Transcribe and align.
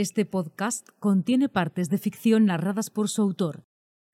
Este 0.00 0.24
podcast 0.24 0.88
contiene 0.98 1.50
partes 1.50 1.90
de 1.90 1.98
ficción 1.98 2.46
narradas 2.46 2.88
por 2.88 3.10
su 3.10 3.20
autor. 3.20 3.64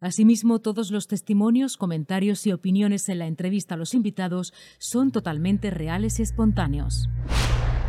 Asimismo, 0.01 0.59
todos 0.59 0.91
los 0.91 1.07
testimonios, 1.07 1.77
comentarios 1.77 2.45
y 2.49 2.53
opiniones 2.53 3.09
en 3.09 3.21
la 3.21 3.29
entrevista 3.29 3.77
a 3.77 3.79
los 3.79 3.95
invitados 3.95 4.53
son 4.81 5.13
totalmente 5.13 5.71
reales 5.71 6.19
y 6.19 6.25
espontáneos. 6.25 7.09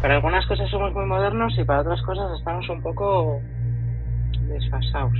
Para 0.04 0.18
algunas 0.18 0.46
cosas 0.46 0.70
somos 0.70 0.94
muy 0.94 1.08
modernos 1.08 1.58
y 1.58 1.64
para 1.64 1.82
otras 1.82 2.00
cosas 2.04 2.38
estamos 2.38 2.70
un 2.70 2.84
poco 2.84 3.42
desfasados. 4.48 5.18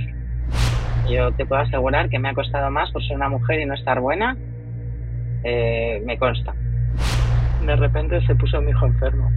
Yo 1.10 1.32
te 1.32 1.46
puedo 1.46 1.62
asegurar 1.62 2.08
que 2.08 2.20
me 2.20 2.28
ha 2.28 2.34
costado 2.34 2.70
más 2.70 2.92
por 2.92 3.02
ser 3.04 3.16
una 3.16 3.28
mujer 3.28 3.58
y 3.58 3.66
no 3.66 3.74
estar 3.74 3.98
buena. 3.98 4.36
Eh, 5.42 6.00
me 6.06 6.16
consta. 6.16 6.54
De 7.66 7.74
repente 7.74 8.24
se 8.24 8.36
puso 8.36 8.60
mi 8.60 8.70
hijo 8.70 8.86
enfermo. 8.86 9.32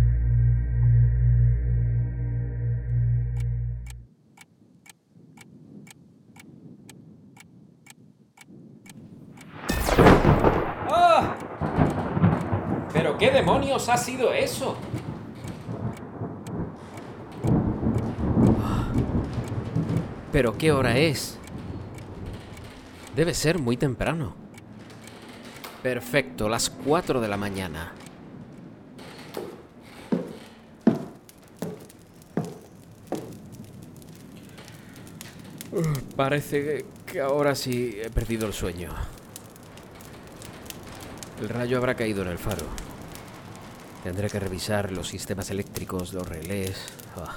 Qué 13.22 13.30
demonios 13.30 13.88
ha 13.88 13.98
sido 13.98 14.34
eso? 14.34 14.76
¿Pero 20.32 20.58
qué 20.58 20.72
hora 20.72 20.98
es? 20.98 21.38
Debe 23.16 23.36
ser 23.36 23.60
muy 23.60 23.78
temprano. 23.78 24.34
Perfecto, 25.84 26.50
las 26.50 26.72
4 26.72 27.22
de 27.22 27.28
la 27.28 27.38
mañana. 27.38 27.92
Uf, 35.72 36.00
Parece 36.16 36.86
que 37.06 37.22
ahora 37.22 37.54
sí 37.54 38.00
he 38.04 38.10
perdido 38.10 38.48
el 38.48 38.54
sueño. 38.54 38.90
El 41.40 41.50
rayo 41.50 41.78
habrá 41.78 41.94
caído 41.94 42.24
en 42.24 42.30
el 42.30 42.40
faro. 42.40 42.91
Tendré 44.04 44.30
que 44.30 44.40
revisar 44.40 44.92
los 44.92 45.08
sistemas 45.08 45.52
eléctricos, 45.52 46.14
los 46.14 46.28
relés. 46.28 46.76
Ah. 47.16 47.36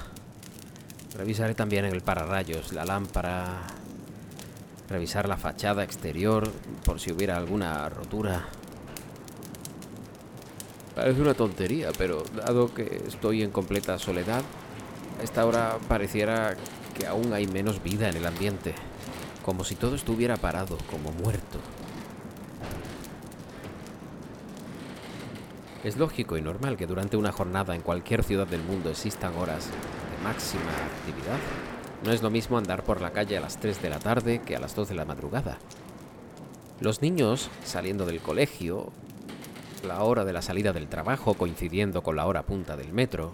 Revisaré 1.15 1.53
también 1.53 1.85
el 1.85 2.01
pararrayos, 2.01 2.73
la 2.73 2.85
lámpara. 2.85 3.67
Revisar 4.89 5.29
la 5.29 5.37
fachada 5.37 5.83
exterior 5.83 6.51
por 6.83 6.99
si 6.99 7.11
hubiera 7.11 7.37
alguna 7.37 7.87
rotura. 7.89 8.45
Parece 10.95 11.21
una 11.21 11.33
tontería, 11.33 11.91
pero 11.97 12.23
dado 12.35 12.73
que 12.73 13.03
estoy 13.07 13.43
en 13.43 13.51
completa 13.51 13.99
soledad, 13.99 14.43
a 15.19 15.23
esta 15.23 15.45
hora 15.45 15.77
pareciera 15.87 16.55
que 16.97 17.05
aún 17.05 17.33
hay 17.33 17.47
menos 17.47 17.83
vida 17.83 18.09
en 18.09 18.17
el 18.17 18.25
ambiente, 18.25 18.73
como 19.43 19.63
si 19.63 19.75
todo 19.75 19.95
estuviera 19.95 20.37
parado, 20.37 20.77
como 20.89 21.11
muerto. 21.11 21.59
Es 25.85 25.97
lógico 25.97 26.35
y 26.35 26.41
normal 26.41 26.77
que 26.77 26.87
durante 26.87 27.15
una 27.15 27.31
jornada 27.31 27.75
en 27.75 27.81
cualquier 27.81 28.23
ciudad 28.23 28.47
del 28.47 28.63
mundo 28.63 28.89
existan 28.89 29.37
horas 29.37 29.67
de 29.67 30.23
máxima 30.23 30.71
actividad. 30.71 31.37
No 32.03 32.11
es 32.11 32.23
lo 32.23 32.31
mismo 32.31 32.57
andar 32.57 32.83
por 32.83 33.01
la 33.01 33.11
calle 33.11 33.37
a 33.37 33.39
las 33.39 33.59
3 33.59 33.83
de 33.83 33.91
la 33.91 33.99
tarde 33.99 34.41
que 34.41 34.55
a 34.55 34.59
las 34.59 34.75
2 34.75 34.89
de 34.89 34.95
la 34.95 35.05
madrugada. 35.05 35.59
Los 36.79 37.03
niños 37.03 37.51
saliendo 37.63 38.07
del 38.07 38.19
colegio, 38.19 38.91
la 39.85 40.01
hora 40.01 40.25
de 40.25 40.33
la 40.33 40.41
salida 40.41 40.73
del 40.73 40.87
trabajo 40.87 41.35
coincidiendo 41.35 42.01
con 42.01 42.15
la 42.15 42.25
hora 42.25 42.41
punta 42.41 42.75
del 42.75 42.91
metro, 42.91 43.31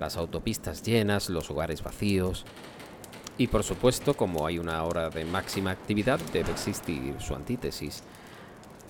las 0.00 0.16
autopistas 0.16 0.82
llenas, 0.82 1.30
los 1.30 1.52
hogares 1.52 1.84
vacíos. 1.84 2.46
Y 3.36 3.46
por 3.46 3.62
supuesto, 3.62 4.14
como 4.14 4.44
hay 4.44 4.58
una 4.58 4.82
hora 4.82 5.08
de 5.08 5.24
máxima 5.24 5.70
actividad, 5.70 6.18
debe 6.32 6.50
existir 6.50 7.14
su 7.20 7.36
antítesis. 7.36 8.02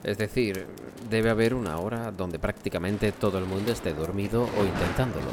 Es 0.05 0.19
decir, 0.19 0.67
debe 1.11 1.31
haber 1.31 1.55
una 1.55 1.79
hora 1.79 2.13
donde 2.13 2.39
prácticamente 2.39 3.13
todo 3.13 3.39
el 3.39 3.45
mundo 3.45 3.73
esté 3.73 3.93
dormido 3.93 4.43
o 4.43 4.65
intentándolo. 4.65 5.29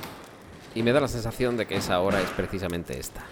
Y 0.74 0.84
me 0.84 0.92
da 0.92 1.00
la 1.00 1.08
sensación 1.08 1.56
de 1.58 1.66
que 1.66 1.76
esa 1.76 2.00
hora 2.00 2.22
es 2.22 2.30
precisamente 2.32 3.00
esta. 3.00 3.24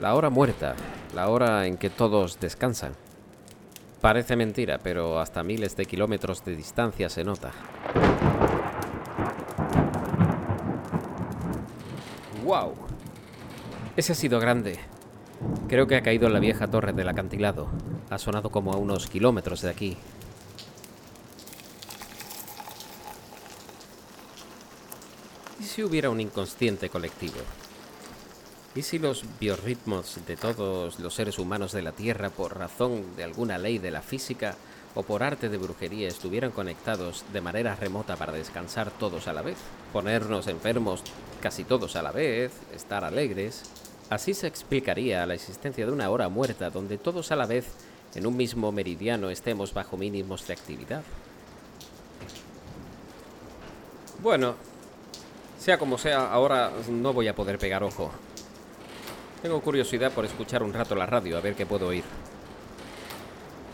La 0.00 0.14
hora 0.14 0.30
muerta, 0.30 0.74
la 1.14 1.28
hora 1.28 1.66
en 1.66 1.76
que 1.76 1.90
todos 1.90 2.40
descansan. 2.40 2.94
Parece 4.00 4.36
mentira, 4.36 4.78
pero 4.82 5.20
hasta 5.20 5.42
miles 5.42 5.76
de 5.76 5.86
kilómetros 5.86 6.44
de 6.44 6.56
distancia 6.56 7.08
se 7.08 7.22
nota. 7.22 7.52
¡Wow! 12.44 12.74
Ese 13.96 14.12
ha 14.12 14.16
sido 14.16 14.40
grande. 14.40 14.78
Creo 15.68 15.86
que 15.86 15.96
ha 15.96 16.02
caído 16.02 16.26
en 16.26 16.32
la 16.32 16.40
vieja 16.40 16.68
torre 16.68 16.92
del 16.92 17.08
acantilado. 17.08 17.68
Ha 18.10 18.18
sonado 18.18 18.50
como 18.50 18.72
a 18.72 18.76
unos 18.76 19.06
kilómetros 19.06 19.62
de 19.62 19.70
aquí. 19.70 19.96
¿Y 25.60 25.61
si 25.72 25.82
hubiera 25.82 26.10
un 26.10 26.20
inconsciente 26.20 26.90
colectivo? 26.90 27.40
¿Y 28.74 28.82
si 28.82 28.98
los 28.98 29.24
biorritmos 29.40 30.18
de 30.26 30.36
todos 30.36 31.00
los 31.00 31.14
seres 31.14 31.38
humanos 31.38 31.72
de 31.72 31.80
la 31.80 31.92
Tierra, 31.92 32.28
por 32.28 32.58
razón 32.58 33.16
de 33.16 33.24
alguna 33.24 33.56
ley 33.56 33.78
de 33.78 33.90
la 33.90 34.02
física 34.02 34.54
o 34.94 35.02
por 35.02 35.22
arte 35.22 35.48
de 35.48 35.56
brujería, 35.56 36.08
estuvieran 36.08 36.50
conectados 36.50 37.24
de 37.32 37.40
manera 37.40 37.74
remota 37.74 38.16
para 38.16 38.32
descansar 38.32 38.90
todos 38.90 39.28
a 39.28 39.32
la 39.32 39.40
vez? 39.40 39.56
Ponernos 39.94 40.46
enfermos 40.46 41.02
casi 41.40 41.64
todos 41.64 41.96
a 41.96 42.02
la 42.02 42.12
vez, 42.12 42.52
estar 42.74 43.02
alegres. 43.02 43.62
Así 44.10 44.34
se 44.34 44.48
explicaría 44.48 45.24
la 45.24 45.34
existencia 45.34 45.86
de 45.86 45.92
una 45.92 46.10
hora 46.10 46.28
muerta 46.28 46.68
donde 46.68 46.98
todos 46.98 47.32
a 47.32 47.36
la 47.36 47.46
vez, 47.46 47.64
en 48.14 48.26
un 48.26 48.36
mismo 48.36 48.72
meridiano, 48.72 49.30
estemos 49.30 49.72
bajo 49.72 49.96
mínimos 49.96 50.46
de 50.46 50.52
actividad. 50.52 51.02
Bueno, 54.22 54.54
sea 55.62 55.78
como 55.78 55.96
sea, 55.96 56.32
ahora 56.32 56.72
no 56.90 57.12
voy 57.12 57.28
a 57.28 57.34
poder 57.36 57.56
pegar 57.58 57.84
ojo. 57.84 58.10
Tengo 59.42 59.60
curiosidad 59.60 60.10
por 60.12 60.24
escuchar 60.24 60.62
un 60.62 60.72
rato 60.72 60.94
la 60.96 61.06
radio, 61.06 61.36
a 61.36 61.40
ver 61.40 61.54
qué 61.54 61.66
puedo 61.66 61.86
oír. 61.88 62.02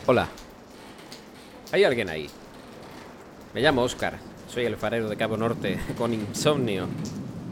Hola. 0.07 0.29
¿Hay 1.73 1.85
alguien 1.85 2.11
ahí? 2.11 2.29
Me 3.55 3.63
llamo 3.63 3.83
Oscar. 3.83 4.19
Soy 4.53 4.65
el 4.65 4.77
farero 4.77 5.09
de 5.09 5.17
Cabo 5.17 5.37
Norte, 5.37 5.79
con 5.99 6.13
insomnio. 6.13 6.89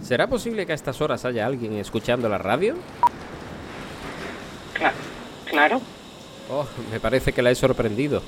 ¿Será 0.02 0.26
posible 0.28 0.66
que 0.66 0.72
a 0.72 0.74
estas 0.74 1.00
horas 1.00 1.24
haya 1.24 1.46
alguien 1.46 1.72
escuchando 1.74 2.28
la 2.28 2.38
radio? 2.38 2.74
Cla- 4.78 4.92
claro. 5.46 5.80
Oh, 6.50 6.66
me 6.90 7.00
parece 7.00 7.32
que 7.32 7.42
la 7.42 7.50
he 7.50 7.54
sorprendido. 7.54 8.22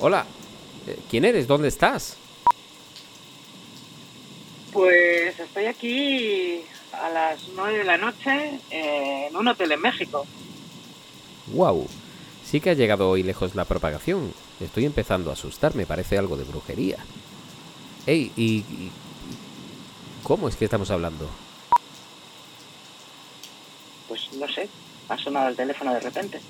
Hola. 0.00 0.24
eh, 0.86 0.98
¿Quién 1.10 1.24
eres? 1.26 1.46
¿Dónde 1.46 1.68
estás? 1.68 2.16
Pues 4.72 5.34
estoy 5.62 5.66
aquí 5.66 6.60
a 6.92 7.08
las 7.10 7.40
9 7.54 7.78
de 7.78 7.84
la 7.84 7.96
noche 7.98 8.58
eh, 8.70 9.26
en 9.28 9.36
un 9.36 9.46
hotel 9.48 9.72
en 9.72 9.80
México. 9.80 10.26
Wow. 11.48 11.86
Sí 12.44 12.60
que 12.60 12.70
ha 12.70 12.74
llegado 12.74 13.08
hoy 13.08 13.22
lejos 13.22 13.54
la 13.54 13.64
propagación. 13.64 14.32
Estoy 14.60 14.84
empezando 14.86 15.30
a 15.30 15.34
asustarme, 15.34 15.86
parece 15.86 16.18
algo 16.18 16.36
de 16.36 16.44
brujería. 16.44 16.98
Ey, 18.06 18.32
¿y, 18.36 18.44
y- 18.58 18.90
cómo 20.22 20.48
es 20.48 20.56
que 20.56 20.64
estamos 20.64 20.90
hablando? 20.90 21.28
Pues 24.08 24.32
no 24.34 24.48
sé, 24.48 24.68
ha 25.08 25.16
sonado 25.18 25.48
el 25.48 25.56
teléfono 25.56 25.94
de 25.94 26.00
repente. 26.00 26.40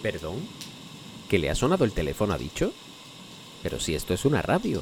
¿Perdón? 0.00 0.36
¿Que 1.28 1.38
le 1.38 1.50
ha 1.50 1.54
sonado 1.54 1.84
el 1.84 1.92
teléfono, 1.92 2.34
ha 2.34 2.38
dicho? 2.38 2.72
Pero 3.62 3.78
si 3.80 3.94
esto 3.94 4.14
es 4.14 4.24
una 4.24 4.42
radio. 4.42 4.80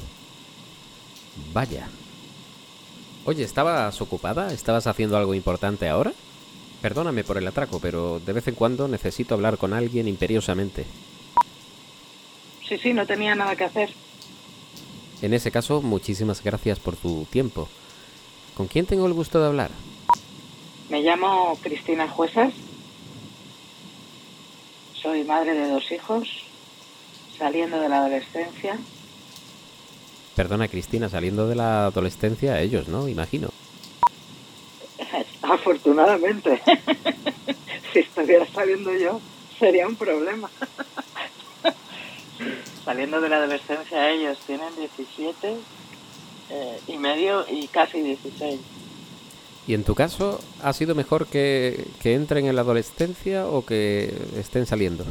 Vaya. 1.53 1.89
Oye, 3.25 3.45
¿estabas 3.45 4.01
ocupada? 4.01 4.53
¿Estabas 4.53 4.87
haciendo 4.87 5.17
algo 5.17 5.35
importante 5.35 5.89
ahora? 5.89 6.13
Perdóname 6.81 7.25
por 7.25 7.37
el 7.37 7.47
atraco, 7.47 7.79
pero 7.79 8.21
de 8.21 8.33
vez 8.33 8.49
en 8.49 8.55
cuando 8.55 8.89
necesito 8.89 9.35
hablar 9.35 9.59
con 9.59 9.75
alguien 9.75 10.09
imperiosamente. 10.09 10.87
Sí, 12.67 12.79
sí, 12.79 12.93
no 12.95 13.07
tenía 13.07 13.35
nada 13.35 13.55
que 13.57 13.65
hacer. 13.65 13.91
En 15.21 15.35
ese 15.35 15.51
caso, 15.51 15.83
muchísimas 15.83 16.43
gracias 16.43 16.81
por 16.81 16.97
tu 16.97 17.27
tiempo. 17.27 17.69
¿Con 18.57 18.69
quién 18.69 18.87
tengo 18.87 19.07
el 19.07 19.13
gusto 19.13 19.39
de 19.41 19.49
hablar? 19.49 19.71
Me 20.89 21.03
llamo 21.03 21.59
Cristina 21.63 22.09
Juezas. 22.09 22.55
Soy 24.95 25.25
madre 25.25 25.55
de 25.55 25.69
dos 25.69 25.91
hijos, 25.93 26.29
saliendo 27.39 27.79
de 27.81 27.89
la 27.89 27.99
adolescencia. 27.99 28.79
Perdona, 30.35 30.69
Cristina, 30.69 31.09
saliendo 31.09 31.49
de 31.49 31.57
la 31.57 31.87
adolescencia, 31.87 32.61
ellos, 32.61 32.89
¿no? 32.89 33.09
Imagino. 33.09 33.51
Afortunadamente. 35.43 36.61
si 37.93 38.01
estuviera 38.01 38.47
saliendo 38.47 38.93
yo, 38.97 39.21
sería 39.59 39.87
un 39.87 39.97
problema. 39.97 40.51
Saliendo 42.85 43.21
de 43.21 43.29
la 43.29 43.37
adolescencia, 43.37 44.11
ellos 44.11 44.39
tienen 44.47 44.75
17 44.77 45.57
eh, 46.51 46.81
y 46.89 46.97
medio 46.97 47.45
y 47.49 47.69
casi 47.69 48.01
16. 48.01 48.59
¿Y 49.67 49.75
en 49.75 49.85
tu 49.85 49.95
caso 49.95 50.41
ha 50.63 50.73
sido 50.73 50.95
mejor 50.95 51.27
que, 51.27 51.87
que 52.01 52.15
entren 52.15 52.47
en 52.47 52.57
la 52.57 52.63
adolescencia 52.63 53.47
o 53.47 53.65
que 53.65 54.13
estén 54.37 54.67
saliendo? 54.67 55.05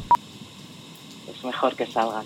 Es 1.31 1.43
mejor 1.43 1.75
que 1.75 1.85
salgan. 1.85 2.25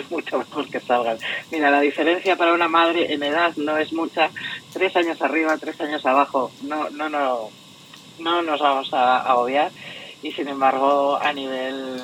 Es 0.00 0.10
mucho 0.10 0.38
mejor 0.38 0.68
que 0.68 0.80
salgan. 0.80 1.18
Mira, 1.50 1.70
la 1.70 1.80
diferencia 1.80 2.36
para 2.36 2.54
una 2.54 2.68
madre 2.68 3.12
en 3.12 3.22
edad 3.22 3.54
no 3.56 3.76
es 3.78 3.92
mucha. 3.92 4.30
Tres 4.72 4.94
años 4.96 5.20
arriba, 5.22 5.56
tres 5.58 5.80
años 5.80 6.04
abajo. 6.06 6.50
No, 6.62 6.90
no, 6.90 7.08
no, 7.08 7.50
no 8.18 8.42
nos 8.42 8.60
vamos 8.60 8.90
a, 8.92 9.34
odiar. 9.36 9.70
Y 10.22 10.32
sin 10.32 10.48
embargo, 10.48 11.18
a 11.20 11.32
nivel 11.32 12.02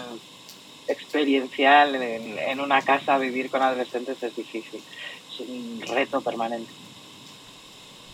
experiencial, 0.86 1.94
en, 1.94 2.38
en 2.38 2.60
una 2.60 2.82
casa 2.82 3.18
vivir 3.18 3.50
con 3.50 3.62
adolescentes 3.62 4.22
es 4.22 4.36
difícil. 4.36 4.82
Es 5.30 5.40
un 5.40 5.82
reto 5.86 6.20
permanente. 6.20 6.70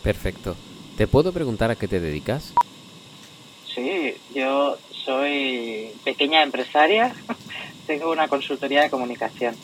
Perfecto. 0.03 0.57
¿Te 0.97 1.07
puedo 1.07 1.33
preguntar 1.33 1.71
a 1.71 1.77
qué 1.77 1.87
te 1.87 2.01
dedicas? 2.01 2.55
Sí, 3.75 4.15
yo 4.35 4.77
soy 5.05 5.93
pequeña 6.05 6.43
empresaria, 6.43 7.15
tengo 7.87 8.11
una 8.11 8.29
consultoría 8.29 8.83
de 8.83 8.91
comunicación. 8.91 9.55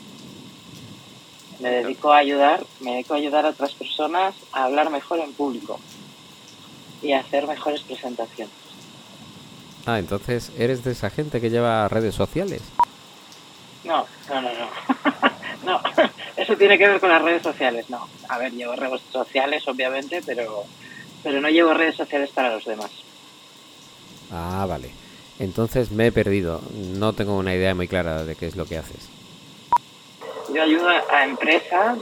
Me 1.65 1.71
dedico 1.71 2.13
a 2.13 2.19
ayudar, 2.19 2.63
me 2.81 2.91
dedico 2.91 3.15
a 3.15 3.17
ayudar 3.17 3.47
a 3.47 3.49
otras 3.49 3.73
personas 3.73 4.35
a 4.53 4.65
hablar 4.65 4.91
mejor 4.91 5.19
en 5.21 5.33
público 5.33 5.81
y 7.01 7.13
a 7.13 7.21
hacer 7.21 7.47
mejores 7.47 7.81
presentaciones. 7.81 8.53
Ah, 9.87 9.99
entonces 9.99 10.53
eres 10.59 10.85
de 10.85 10.93
esa 10.93 11.09
gente 11.09 11.41
que 11.41 11.49
lleva 11.49 11.89
redes 11.89 12.15
sociales. 12.15 12.61
No, 13.83 14.05
no, 14.29 14.43
no, 14.43 14.51
no. 14.51 14.69
no, 15.65 15.81
eso 16.37 16.55
tiene 16.59 16.77
que 16.77 16.87
ver 16.87 17.01
con 17.01 17.09
las 17.09 17.23
redes 17.23 17.43
sociales, 17.43 17.89
no. 17.89 18.11
A 18.29 18.37
ver, 18.37 18.53
llevo 18.53 18.77
redes 18.77 19.01
sociales, 19.11 19.67
obviamente, 19.67 20.21
pero, 20.27 20.67
pero 21.23 21.41
no 21.41 21.49
llevo 21.49 21.73
redes 21.73 21.97
sociales 21.97 22.29
para 22.29 22.53
los 22.53 22.67
demás. 22.67 22.91
Ah, 24.31 24.67
vale. 24.69 24.91
Entonces 25.39 25.91
me 25.91 26.09
he 26.09 26.13
perdido. 26.13 26.61
No 26.75 27.15
tengo 27.15 27.39
una 27.39 27.55
idea 27.55 27.75
muy 27.75 27.89
clara 27.89 28.23
de 28.25 28.37
qué 28.37 28.49
es 28.49 28.55
lo 28.55 28.67
que 28.67 28.77
haces. 28.77 29.14
Yo 30.55 30.63
ayudo 30.63 30.89
a 30.89 31.25
empresas, 31.25 31.99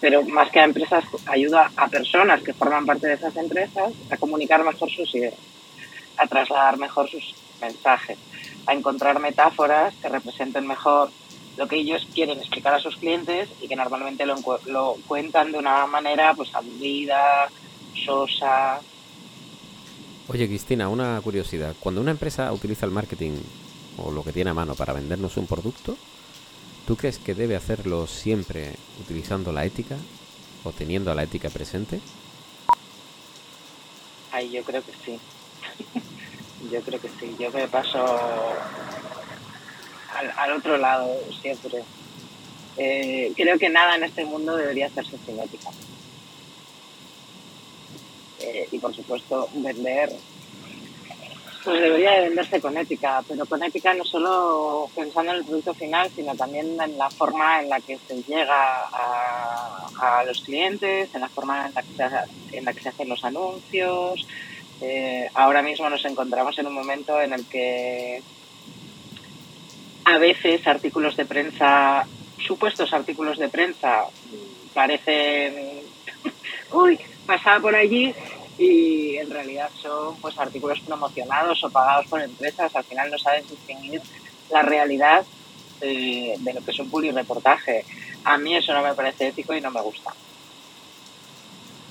pero 0.00 0.22
más 0.22 0.50
que 0.50 0.60
a 0.60 0.64
empresas, 0.64 1.04
ayuda 1.26 1.72
a 1.76 1.88
personas 1.88 2.40
que 2.42 2.54
forman 2.54 2.86
parte 2.86 3.08
de 3.08 3.14
esas 3.14 3.36
empresas 3.36 3.92
a 4.10 4.16
comunicar 4.16 4.64
mejor 4.64 4.88
sus 4.90 5.12
ideas, 5.14 5.34
a 6.16 6.26
trasladar 6.26 6.78
mejor 6.78 7.10
sus 7.10 7.34
mensajes, 7.60 8.16
a 8.66 8.74
encontrar 8.74 9.18
metáforas 9.18 9.92
que 10.00 10.08
representen 10.08 10.66
mejor 10.66 11.10
lo 11.56 11.66
que 11.66 11.76
ellos 11.76 12.06
quieren 12.14 12.38
explicar 12.38 12.74
a 12.74 12.80
sus 12.80 12.96
clientes 12.96 13.48
y 13.60 13.66
que 13.66 13.76
normalmente 13.76 14.24
lo, 14.24 14.36
lo 14.66 14.96
cuentan 15.08 15.50
de 15.50 15.58
una 15.58 15.86
manera 15.86 16.34
pues 16.34 16.54
aburrida, 16.54 17.48
sosa, 18.04 18.80
Oye, 20.26 20.48
Cristina, 20.48 20.88
una 20.88 21.20
curiosidad. 21.20 21.74
Cuando 21.78 22.00
una 22.00 22.10
empresa 22.10 22.50
utiliza 22.50 22.86
el 22.86 22.92
marketing 22.92 23.32
o 23.98 24.10
lo 24.10 24.24
que 24.24 24.32
tiene 24.32 24.50
a 24.50 24.54
mano 24.54 24.74
para 24.74 24.94
vendernos 24.94 25.36
un 25.36 25.46
producto, 25.46 25.98
¿tú 26.86 26.96
crees 26.96 27.18
que 27.18 27.34
debe 27.34 27.56
hacerlo 27.56 28.06
siempre 28.06 28.74
utilizando 29.00 29.52
la 29.52 29.64
ética 29.64 29.96
o 30.64 30.72
teniendo 30.72 31.14
la 31.14 31.22
ética 31.22 31.50
presente? 31.50 32.00
Ay, 34.32 34.50
yo 34.50 34.62
creo 34.62 34.82
que 34.82 34.92
sí. 35.04 35.18
yo 36.72 36.80
creo 36.82 37.00
que 37.00 37.08
sí. 37.08 37.34
Yo 37.38 37.50
me 37.52 37.68
paso 37.68 38.04
al, 40.36 40.52
otro 40.52 40.76
lado 40.76 41.16
siempre. 41.40 41.84
Eh, 42.76 43.32
creo 43.36 43.58
que 43.58 43.68
nada 43.68 43.96
en 43.96 44.04
este 44.04 44.24
mundo 44.24 44.56
debería 44.56 44.86
hacerse 44.86 45.18
sin 45.24 45.38
ética. 45.38 45.70
Eh, 48.40 48.68
y 48.72 48.78
por 48.78 48.94
supuesto 48.94 49.48
vender 49.54 50.10
pues 51.64 51.80
debería 51.80 52.12
de 52.12 52.28
venderse 52.28 52.60
con 52.60 52.76
ética, 52.76 53.22
pero 53.26 53.46
con 53.46 53.62
ética 53.62 53.94
no 53.94 54.04
solo 54.04 54.90
pensando 54.94 55.32
en 55.32 55.38
el 55.38 55.44
producto 55.44 55.72
final, 55.72 56.10
sino 56.14 56.34
también 56.34 56.78
en 56.78 56.98
la 56.98 57.08
forma 57.08 57.60
en 57.60 57.70
la 57.70 57.80
que 57.80 57.98
se 58.06 58.22
llega 58.22 58.82
a, 58.92 60.22
los 60.26 60.42
clientes, 60.42 61.14
en 61.14 61.20
la 61.22 61.28
forma 61.28 61.66
en 61.66 61.74
la 61.74 61.82
que 61.82 61.94
se, 61.96 62.58
en 62.58 62.64
la 62.64 62.72
que 62.72 62.80
se 62.80 62.88
hacen 62.90 63.08
los 63.08 63.24
anuncios. 63.24 64.26
Eh, 64.80 65.28
ahora 65.34 65.62
mismo 65.62 65.88
nos 65.88 66.04
encontramos 66.04 66.58
en 66.58 66.66
un 66.66 66.74
momento 66.74 67.20
en 67.20 67.32
el 67.32 67.46
que 67.46 68.22
a 70.04 70.18
veces 70.18 70.66
artículos 70.66 71.16
de 71.16 71.24
prensa, 71.24 72.06
supuestos 72.46 72.92
artículos 72.92 73.38
de 73.38 73.48
prensa, 73.48 74.04
parecen, 74.74 75.54
uy, 76.72 76.98
pasaba 77.26 77.60
por 77.60 77.74
allí 77.74 78.14
y 78.58 79.16
en 79.16 79.30
realidad 79.30 79.70
son 79.80 80.16
pues 80.20 80.38
artículos 80.38 80.80
promocionados 80.80 81.62
o 81.64 81.70
pagados 81.70 82.06
por 82.06 82.20
empresas. 82.20 82.74
Al 82.74 82.84
final 82.84 83.10
no 83.10 83.18
sabes 83.18 83.48
distinguir 83.48 84.00
la 84.50 84.62
realidad 84.62 85.24
de, 85.80 86.38
lo 86.54 86.64
que 86.64 86.70
es 86.70 86.78
un 86.78 87.14
reportaje. 87.14 87.84
A 88.24 88.38
mí 88.38 88.54
eso 88.54 88.72
no 88.72 88.82
me 88.82 88.94
parece 88.94 89.28
ético 89.28 89.54
y 89.54 89.60
no 89.60 89.70
me 89.70 89.80
gusta. 89.80 90.12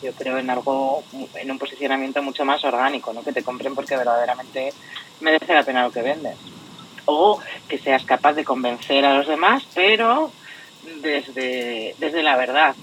Yo 0.02 0.12
creo 0.14 0.38
en 0.38 0.50
algo, 0.50 1.04
en 1.36 1.52
un 1.52 1.60
posicionamiento 1.60 2.22
mucho 2.22 2.44
más 2.44 2.64
orgánico, 2.64 3.14
¿no? 3.14 3.24
que 3.24 3.32
te 3.32 3.44
compren 3.44 3.76
porque 3.76 3.96
verdaderamente 3.96 4.74
merece 5.22 5.54
la 5.54 5.64
pena 5.64 5.84
lo 5.84 5.92
que 5.92 6.02
vendes. 6.02 6.38
O 7.06 7.40
que 7.68 7.78
seas 7.78 8.04
capaz 8.06 8.34
de 8.34 8.46
convencer 8.46 9.06
a 9.06 9.14
los 9.16 9.28
demás, 9.28 9.64
pero 9.74 10.32
desde, 11.02 11.96
desde 12.00 12.24
la 12.24 12.38
verdad, 12.38 12.76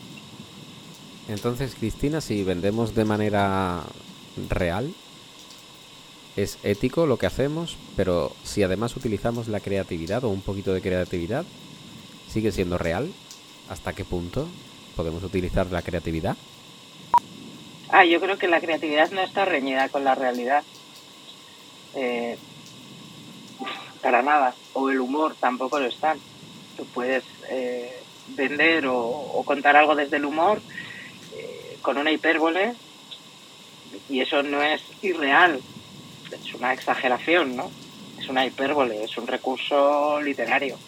entonces, 1.29 1.75
Cristina, 1.79 2.21
si 2.21 2.43
vendemos 2.43 2.95
de 2.95 3.05
manera 3.05 3.83
real, 4.49 4.93
es 6.37 6.59
ético 6.63 7.07
lo 7.07 7.19
que 7.19 7.27
hacemos, 7.27 7.77
pero 7.97 8.33
si 8.45 8.63
además 8.63 8.97
utilizamos 8.97 9.49
la 9.49 9.61
creatividad 9.61 10.25
o 10.25 10.29
un 10.29 10.43
poquito 10.43 10.73
de 10.73 10.81
creatividad, 10.81 11.45
sigue 12.29 12.53
siendo 12.53 12.79
real. 12.79 13.13
¿Hasta 13.69 13.93
qué 13.93 14.05
punto 14.05 14.49
podemos 14.97 15.23
utilizar 15.23 15.67
la 15.71 15.83
creatividad? 15.83 16.37
Ah, 17.89 18.05
yo 18.05 18.21
creo 18.21 18.39
que 18.39 18.49
la 18.49 18.61
creatividad 18.61 19.11
no 19.11 19.21
está 19.21 19.45
reñida 19.45 19.89
con 19.89 20.05
la 20.05 20.15
realidad. 20.15 20.63
Eh, 21.95 22.37
para 24.03 24.23
nada. 24.23 24.55
O 24.73 24.91
el 24.91 25.01
humor 25.01 25.35
tampoco 25.39 25.79
lo 25.79 25.87
está. 25.87 26.17
Tú 26.77 26.85
puedes 26.87 27.25
eh, 27.49 27.93
vender 28.29 28.87
o, 28.87 29.43
contar 29.45 29.77
algo 29.77 29.95
desde 29.95 30.17
el 30.17 30.25
humor 30.25 30.61
con 31.83 31.99
una 31.99 32.13
hipérbole 32.13 32.75
y 34.09 34.21
eso 34.21 34.43
no 34.43 34.63
es 34.63 34.83
irreal, 35.03 35.61
es 36.31 36.55
una 36.55 36.73
exageración, 36.73 37.57
¿no? 37.57 37.71
Es 38.19 38.29
una 38.29 38.47
hipérbole, 38.47 39.05
es 39.05 39.17
un 39.17 39.27
recurso 39.27 40.21
literario. 40.21 40.79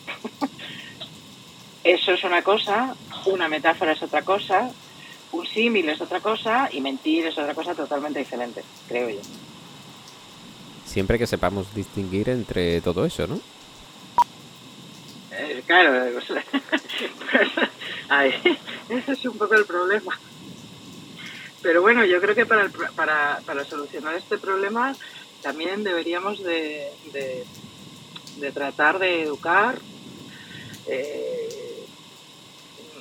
eso 1.84 2.12
es 2.12 2.24
una 2.24 2.42
cosa, 2.42 2.94
una 3.26 3.48
metáfora 3.48 3.92
es 3.92 4.02
otra 4.02 4.22
cosa, 4.22 4.70
un 5.32 5.46
símil 5.46 5.88
es 5.88 6.00
otra 6.00 6.20
cosa 6.20 6.68
y 6.70 6.80
mentir 6.80 7.26
es 7.26 7.38
otra 7.38 7.54
cosa 7.54 7.74
totalmente 7.74 8.18
diferente, 8.18 8.62
creo 8.88 9.08
yo. 9.08 9.20
Siempre 10.84 11.18
que 11.18 11.26
sepamos 11.26 11.74
distinguir 11.74 12.28
entre 12.28 12.80
todo 12.82 13.06
eso, 13.06 13.26
¿no? 13.26 13.40
Eh, 15.32 15.62
claro, 15.66 16.12
pues, 16.12 16.30
ese 18.90 19.12
es 19.12 19.24
un 19.24 19.38
poco 19.38 19.54
el 19.54 19.64
problema. 19.64 20.18
Pero 21.62 21.80
bueno, 21.80 22.04
yo 22.04 22.20
creo 22.20 22.34
que 22.34 22.46
para, 22.46 22.68
para, 22.96 23.40
para 23.46 23.64
solucionar 23.64 24.14
este 24.16 24.36
problema 24.36 24.94
también 25.42 25.84
deberíamos 25.84 26.42
de, 26.42 26.88
de, 27.12 28.52
tratar 28.52 28.98
de 28.98 29.22
educar. 29.22 29.78
Eh, 30.86 31.86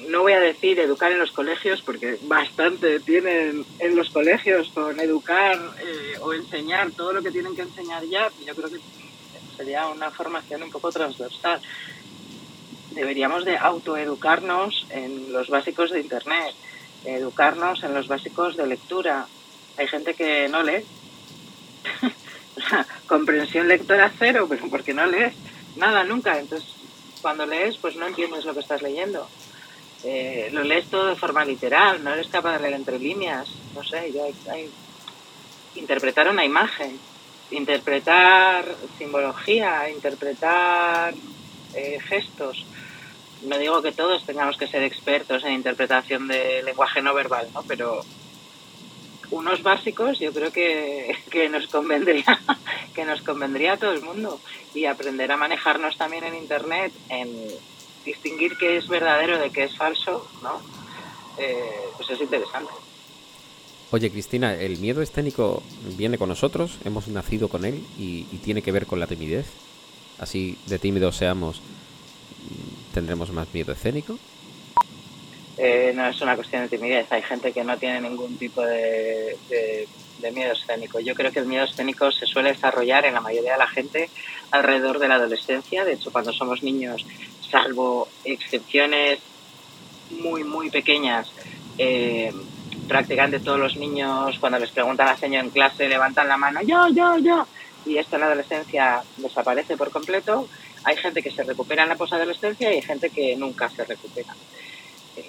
no 0.10 0.22
voy 0.22 0.34
a 0.34 0.40
decir 0.40 0.80
educar 0.80 1.12
en 1.12 1.20
los 1.20 1.32
colegios, 1.32 1.82
porque 1.82 2.18
bastante 2.24 3.00
tienen 3.00 3.66
en 3.80 3.96
los 3.96 4.10
colegios 4.10 4.70
con 4.74 5.00
educar 5.00 5.58
eh, 5.80 6.18
o 6.22 6.34
enseñar 6.34 6.92
todo 6.92 7.14
lo 7.14 7.22
que 7.22 7.32
tienen 7.32 7.56
que 7.56 7.62
enseñar 7.62 8.04
ya. 8.06 8.30
Yo 8.46 8.56
creo 8.56 8.70
que 8.70 8.80
sería 9.56 9.88
una 9.88 10.12
formación 10.12 10.64
un 10.64 10.72
poco 10.72 10.92
transversal. 10.92 11.62
Deberíamos 12.92 13.46
de 13.46 13.58
autoeducarnos 13.58 14.88
en 14.90 15.32
los 15.32 15.50
básicos 15.50 15.92
de 15.92 16.02
Internet 16.02 16.56
educarnos 17.06 17.84
en 17.84 17.94
los 17.94 18.08
básicos 18.08 18.58
de 18.58 18.68
lectura. 18.68 19.28
Hay 19.78 19.88
gente 19.88 20.14
que 20.14 20.48
no 20.50 20.64
lee. 20.64 20.86
comprensión 23.08 23.68
lectora 23.68 24.12
cero, 24.18 24.46
pero 24.48 24.68
porque 24.70 24.94
no 24.94 25.06
lees 25.06 25.34
nada 25.76 26.04
nunca. 26.04 26.40
Entonces, 26.40 26.70
cuando 27.22 27.46
lees, 27.46 27.78
pues 27.78 27.96
no 27.96 28.08
entiendes 28.08 28.46
lo 28.46 28.54
que 28.54 28.60
estás 28.62 28.82
leyendo. 28.82 29.28
Eh, 30.04 30.50
lo 30.52 30.64
lees 30.64 30.88
todo 30.88 31.08
de 31.08 31.16
forma 31.16 31.46
literal, 31.46 32.04
no 32.04 32.14
eres 32.14 32.28
capaz 32.28 32.54
de 32.54 32.64
leer 32.64 32.74
entre 32.74 33.00
líneas. 33.00 33.50
No 33.76 33.84
sé, 33.84 34.12
yo 34.12 34.26
hay, 34.52 34.70
interpretar 35.76 36.28
una 36.28 36.44
imagen, 36.44 37.00
interpretar 37.52 38.66
simbología, 38.98 39.90
interpretar 39.90 41.14
eh, 41.76 42.00
gestos 42.02 42.66
no 43.44 43.58
digo 43.58 43.82
que 43.82 43.92
todos 43.92 44.26
tengamos 44.26 44.58
que 44.58 44.68
ser 44.68 44.84
expertos 44.84 45.44
en 45.44 45.54
interpretación 45.54 46.28
de 46.28 46.64
lenguaje 46.64 47.02
no 47.02 47.14
verbal, 47.14 47.48
¿no? 47.54 47.64
Pero 47.64 48.02
unos 49.32 49.64
básicos 49.64 50.20
yo 50.20 50.32
creo 50.34 50.52
que, 50.52 51.16
que, 51.30 51.50
nos 51.50 51.68
convendría 51.68 52.40
que 52.94 53.06
nos 53.06 53.22
convendría 53.22 53.74
a 53.74 53.78
todo 53.78 53.94
el 53.94 54.02
mundo 54.02 54.40
y 54.74 54.86
aprender 54.86 55.32
a 55.32 55.38
manejarnos 55.38 55.98
también 55.98 56.26
en 56.26 56.36
internet 56.36 56.92
en 57.10 57.30
distinguir 58.06 58.58
qué 58.58 58.78
es 58.78 58.88
verdadero 58.88 59.40
de 59.40 59.50
qué 59.52 59.64
es 59.64 59.78
falso 59.78 60.28
no 60.44 60.62
eh, 61.38 61.64
pues 61.98 62.10
es 62.10 62.20
interesante 62.20 62.72
Oye, 63.94 64.10
Cristina, 64.10 64.54
¿el 64.54 64.78
miedo 64.78 65.02
escénico 65.02 65.62
viene 65.98 66.18
con 66.18 66.30
nosotros? 66.30 66.78
¿Hemos 66.86 67.10
nacido 67.10 67.50
con 67.50 67.66
él 67.66 67.84
y, 68.00 68.24
tiene 68.42 68.62
que 68.62 68.72
ver 68.72 68.86
con 68.86 69.02
la 69.02 69.08
timidez? 69.08 69.48
Así 70.18 70.58
de 70.68 70.80
tímidos 70.80 71.18
seamos, 71.18 71.62
¿tendremos 72.94 73.32
más 73.32 73.54
miedo 73.54 73.72
escénico? 73.74 74.18
Eh, 75.58 75.92
no 75.96 76.08
es 76.08 76.20
una 76.22 76.36
cuestión 76.36 76.64
de 76.64 76.70
timidez. 76.70 77.12
Hay 77.12 77.22
gente 77.22 77.52
que 77.52 77.64
no 77.64 77.78
tiene 77.78 78.02
ningún 78.02 78.38
tipo 78.38 78.62
de, 78.62 79.38
miedo 80.34 80.54
escénico. 80.54 81.00
Yo 81.00 81.14
creo 81.14 81.32
que 81.32 81.40
el 81.40 81.46
miedo 81.46 81.66
escénico 81.66 82.12
se 82.12 82.26
suele 82.26 82.54
desarrollar 82.54 83.06
en 83.06 83.14
la 83.14 83.22
mayoría 83.22 83.54
de 83.54 83.58
la 83.60 83.68
gente 83.68 84.10
alrededor 84.52 85.00
de 85.00 85.08
la 85.08 85.16
adolescencia. 85.16 85.84
De 85.84 85.94
hecho, 85.94 86.12
cuando 86.12 86.34
somos 86.34 86.64
niños, 86.64 87.06
salvo 87.50 88.08
excepciones 88.24 89.20
muy, 90.22 90.44
muy 90.44 90.70
pequeñas, 90.70 91.32
eh, 91.78 92.34
prácticamente 92.88 93.40
todos 93.40 93.60
los 93.60 93.78
niños, 93.78 94.38
cuando 94.40 94.60
les 94.60 94.72
preguntan 94.72 95.08
a 95.08 95.18
señor 95.18 95.44
en 95.46 95.52
clase, 95.52 95.88
levantan 95.88 96.28
la 96.28 96.38
mano, 96.38 96.62
yo, 96.62 96.88
yo, 96.90 97.18
yo. 97.20 97.46
Y 97.86 97.98
esto 97.98 98.16
en 98.16 98.22
la 98.22 98.28
adolescencia 98.28 99.02
desaparece 99.18 99.78
por 99.78 99.92
completo. 99.92 100.48
Hay 100.84 100.98
gente 100.98 101.22
que 101.22 101.32
se 101.32 101.44
recupera 101.44 101.84
en 101.84 101.90
la 101.90 101.96
posadolescencia 101.96 102.72
y 102.72 102.76
hay 102.76 102.82
gente 102.82 103.10
que 103.10 103.36
nunca 103.36 103.70
se 103.70 103.86
recupera. 103.86 104.36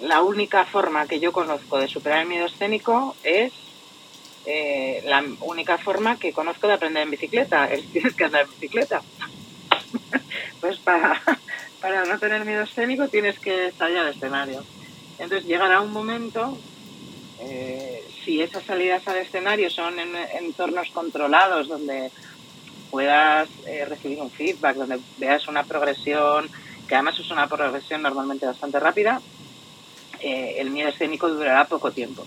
La 0.02 0.23
única 0.23 0.64
forma 0.64 1.06
que 1.06 1.21
yo 1.21 1.32
conozco 1.32 1.78
de 1.78 1.88
superar 1.88 2.21
el 2.21 2.28
miedo 2.28 2.47
escénico 2.47 3.16
es 3.23 3.52
eh, 4.47 5.02
la 5.04 5.23
única 5.40 5.78
forma 5.78 6.18
que 6.18 6.32
conozco 6.32 6.66
de 6.66 6.75
aprender 6.75 7.02
en 7.04 7.11
bicicleta, 7.11 7.66
es 7.73 7.90
tienes 7.92 8.14
que 8.14 8.25
andar 8.25 8.42
en 8.42 8.50
bicicleta. 8.50 9.02
pues 10.61 10.78
para, 10.78 11.21
para 11.80 12.04
no 12.04 12.18
tener 12.18 12.44
miedo 12.44 12.62
escénico 12.62 13.09
tienes 13.09 13.38
que 13.38 13.73
salir 13.73 13.99
al 13.99 14.09
escenario. 14.09 14.64
Entonces 15.18 15.47
llegará 15.47 15.80
un 15.80 15.92
momento 15.92 16.59
eh, 17.40 18.04
si 18.25 18.40
esas 18.40 18.64
salidas 18.64 19.06
al 19.09 19.16
escenario 19.18 19.68
son 19.68 19.99
en 19.99 20.14
entornos 20.38 20.88
controlados, 20.90 21.68
donde 21.68 22.11
puedas 22.92 23.49
eh, 23.66 23.84
recibir 23.87 24.20
un 24.20 24.30
feedback, 24.30 24.76
donde 24.76 25.00
veas 25.18 25.49
una 25.49 25.64
progresión, 25.64 26.49
que 26.87 26.94
además 26.94 27.18
es 27.18 27.28
una 27.32 27.49
progresión 27.49 28.02
normalmente 28.02 28.46
bastante 28.46 28.78
rápida, 28.78 29.20
eh, 30.20 30.56
el 30.58 30.70
miedo 30.70 30.90
escénico 30.90 31.28
durará 31.28 31.66
poco 31.66 31.90
tiempo. 31.90 32.25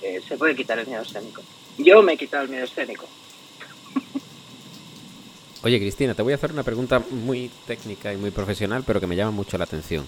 se 0.00 0.36
puede 0.36 0.56
quitar 0.56 0.78
el 0.78 0.86
miedo 0.86 1.02
escénico. 1.02 1.42
Yo 1.78 2.02
me 2.02 2.14
he 2.14 2.16
quitado 2.16 2.44
el 2.44 2.48
miedo 2.48 2.64
escénico. 2.64 3.06
Oye, 5.62 5.78
Cristina, 5.78 6.14
te 6.14 6.22
voy 6.22 6.32
a 6.32 6.36
hacer 6.36 6.52
una 6.52 6.64
pregunta 6.64 7.02
muy 7.10 7.50
técnica 7.66 8.12
y 8.12 8.16
muy 8.16 8.30
profesional, 8.30 8.82
pero 8.86 9.00
que 9.00 9.06
me 9.06 9.16
llama 9.16 9.32
mucho 9.32 9.58
la 9.58 9.64
atención. 9.64 10.06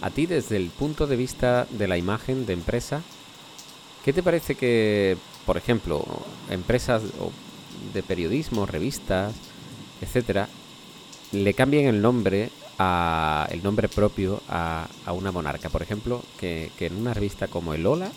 A 0.00 0.10
ti, 0.10 0.26
desde 0.26 0.56
el 0.56 0.70
punto 0.70 1.06
de 1.06 1.16
vista 1.16 1.66
de 1.70 1.86
la 1.86 1.98
imagen 1.98 2.46
de 2.46 2.54
empresa, 2.54 3.02
¿Qué 4.04 4.12
te 4.12 4.22
parece 4.22 4.56
que, 4.56 5.16
por 5.46 5.56
ejemplo, 5.56 6.04
empresas 6.50 7.02
de 7.92 8.02
periodismo, 8.02 8.66
revistas, 8.66 9.34
etcétera, 10.00 10.48
le 11.32 11.54
cambien 11.54 11.86
el 11.86 12.02
nombre 12.02 12.50
a 12.78 13.46
el 13.50 13.62
nombre 13.62 13.88
propio 13.88 14.42
a, 14.48 14.86
una 15.12 15.32
monarca? 15.32 15.68
Por 15.68 15.82
ejemplo, 15.82 16.22
que, 16.38 16.70
en 16.80 16.96
una 16.96 17.14
revista 17.14 17.48
como 17.48 17.74
El 17.74 17.86
Ola 17.86 18.10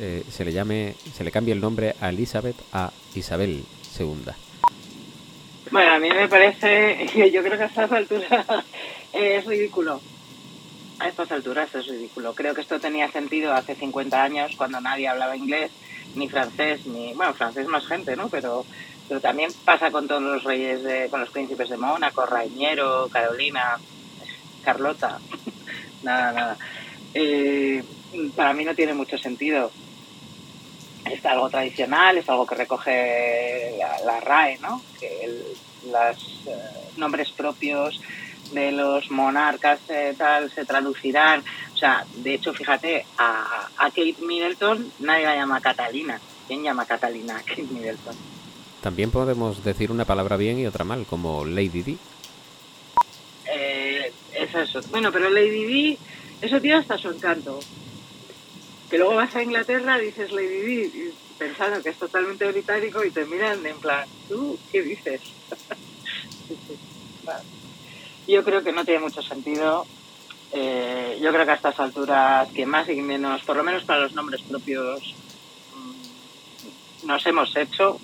eh, 0.00 0.24
se 0.30 0.44
le 0.44 0.52
llame, 0.52 0.94
se 1.12 1.24
le 1.24 1.30
cambie 1.30 1.54
el 1.54 1.60
nombre 1.60 1.94
a 2.00 2.10
Elizabeth 2.10 2.56
a 2.72 2.92
Isabel 3.14 3.64
II. 3.98 4.32
Bueno, 5.70 5.94
a 5.94 5.98
mí 5.98 6.08
me 6.10 6.28
parece, 6.28 7.06
yo 7.32 7.42
creo 7.42 7.56
que 7.56 7.64
a 7.64 7.66
estas 7.66 7.92
alturas 7.92 8.46
es 9.12 9.44
ridículo 9.44 10.00
a 10.98 11.08
estas 11.08 11.30
alturas 11.32 11.74
es 11.74 11.86
ridículo. 11.86 12.34
Creo 12.34 12.54
que 12.54 12.60
esto 12.60 12.80
tenía 12.80 13.10
sentido 13.10 13.52
hace 13.52 13.74
50 13.74 14.22
años 14.22 14.54
cuando 14.56 14.80
nadie 14.80 15.08
hablaba 15.08 15.36
inglés, 15.36 15.70
ni 16.14 16.28
francés, 16.28 16.86
ni, 16.86 17.12
bueno, 17.14 17.34
francés 17.34 17.66
más 17.66 17.86
gente, 17.86 18.16
¿no? 18.16 18.28
Pero, 18.28 18.64
pero 19.08 19.20
también 19.20 19.50
pasa 19.64 19.90
con 19.90 20.06
todos 20.06 20.22
los 20.22 20.44
reyes, 20.44 20.82
de, 20.82 21.08
con 21.08 21.20
los 21.20 21.30
príncipes 21.30 21.68
de 21.68 21.76
Mónaco, 21.76 22.26
Rainiero, 22.26 23.08
Carolina, 23.08 23.78
Carlota, 24.64 25.18
nada, 26.02 26.32
nada. 26.32 26.58
Eh, 27.14 27.82
para 28.36 28.52
mí 28.52 28.64
no 28.64 28.74
tiene 28.74 28.94
mucho 28.94 29.18
sentido. 29.18 29.70
Es 31.10 31.24
algo 31.26 31.50
tradicional, 31.50 32.16
es 32.16 32.28
algo 32.28 32.46
que 32.46 32.54
recoge 32.54 33.76
la, 34.04 34.20
RAE, 34.20 34.58
¿no? 34.58 34.82
Que 34.98 35.28
los 35.84 36.46
eh, 36.46 36.90
nombres 36.96 37.30
propios 37.32 38.00
de 38.52 38.72
los 38.72 39.10
monarcas 39.10 39.80
eh, 39.88 40.14
tal 40.16 40.50
se 40.50 40.64
traducirán. 40.64 41.42
O 41.72 41.76
sea, 41.76 42.04
de 42.16 42.34
hecho, 42.34 42.52
fíjate, 42.52 43.06
a, 43.18 43.68
Kate 43.76 44.16
Middleton 44.20 44.92
nadie 45.00 45.24
la 45.24 45.36
llama 45.36 45.60
Catalina. 45.60 46.20
¿Quién 46.46 46.62
llama 46.62 46.86
Catalina 46.86 47.36
a 47.36 47.42
Kate 47.42 47.66
Middleton? 47.70 48.14
También 48.82 49.10
podemos 49.10 49.64
decir 49.64 49.90
una 49.90 50.04
palabra 50.04 50.36
bien 50.36 50.58
y 50.58 50.66
otra 50.66 50.84
mal, 50.84 51.06
como 51.06 51.44
Lady 51.44 51.82
Di. 51.82 51.98
Eh, 53.46 54.12
es 54.32 54.54
eso. 54.54 54.80
Bueno, 54.90 55.10
pero 55.10 55.30
Lady 55.30 55.64
Di, 55.64 55.98
eso 56.40 56.60
tiene 56.60 56.78
hasta 56.78 56.98
su 56.98 57.10
encanto. 57.10 57.60
Que 58.90 58.98
luego 58.98 59.14
vas 59.14 59.34
a 59.34 59.42
Inglaterra, 59.42 59.98
dices 59.98 60.32
Lady 60.32 60.60
Di, 60.60 61.12
pensando 61.38 61.82
que 61.82 61.90
es 61.90 61.96
totalmente 61.96 62.50
británico 62.50 63.02
y 63.04 63.10
te 63.10 63.24
miran 63.24 63.64
en 63.64 63.78
plan, 63.78 64.06
¿tú 64.28 64.58
qué 64.70 64.82
dices? 64.82 65.20
Yo 68.26 68.42
creo 68.44 68.62
que 68.62 68.72
no 68.72 68.84
tiene 68.84 69.00
mucho 69.00 69.22
sentido. 69.22 69.86
Eh, 70.52 71.18
yo 71.20 71.32
creo 71.32 71.44
que 71.44 71.50
a 71.50 71.56
estas 71.56 71.78
alturas, 71.80 72.48
que 72.52 72.64
más 72.64 72.88
y 72.88 73.00
menos, 73.02 73.42
por 73.42 73.56
lo 73.56 73.64
menos 73.64 73.82
para 73.84 74.00
los 74.00 74.12
nombres 74.12 74.40
propios, 74.42 75.14
mm, 75.74 77.06
nos 77.06 77.26
hemos 77.26 77.56
hecho. 77.56 77.98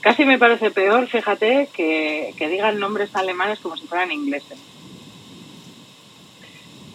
Casi 0.00 0.24
me 0.24 0.38
parece 0.38 0.70
peor, 0.70 1.08
fíjate, 1.08 1.68
que, 1.72 2.34
digan 2.38 2.78
nombres 2.78 3.14
alemanes 3.16 3.58
como 3.58 3.76
si 3.76 3.86
fueran 3.86 4.12
ingleses. 4.12 4.58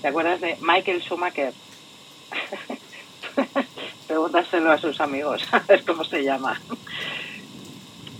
¿Te 0.01 0.07
acuerdas 0.07 0.39
de 0.39 0.57
Michael 0.61 1.01
Schumacher? 1.01 1.53
Pregúntaselo 4.07 4.71
a 4.71 4.77
sus 4.77 5.01
amigos, 5.01 5.41
a 5.51 5.59
ver 5.59 5.83
cómo 5.83 6.03
se 6.03 6.23
llama. 6.23 6.61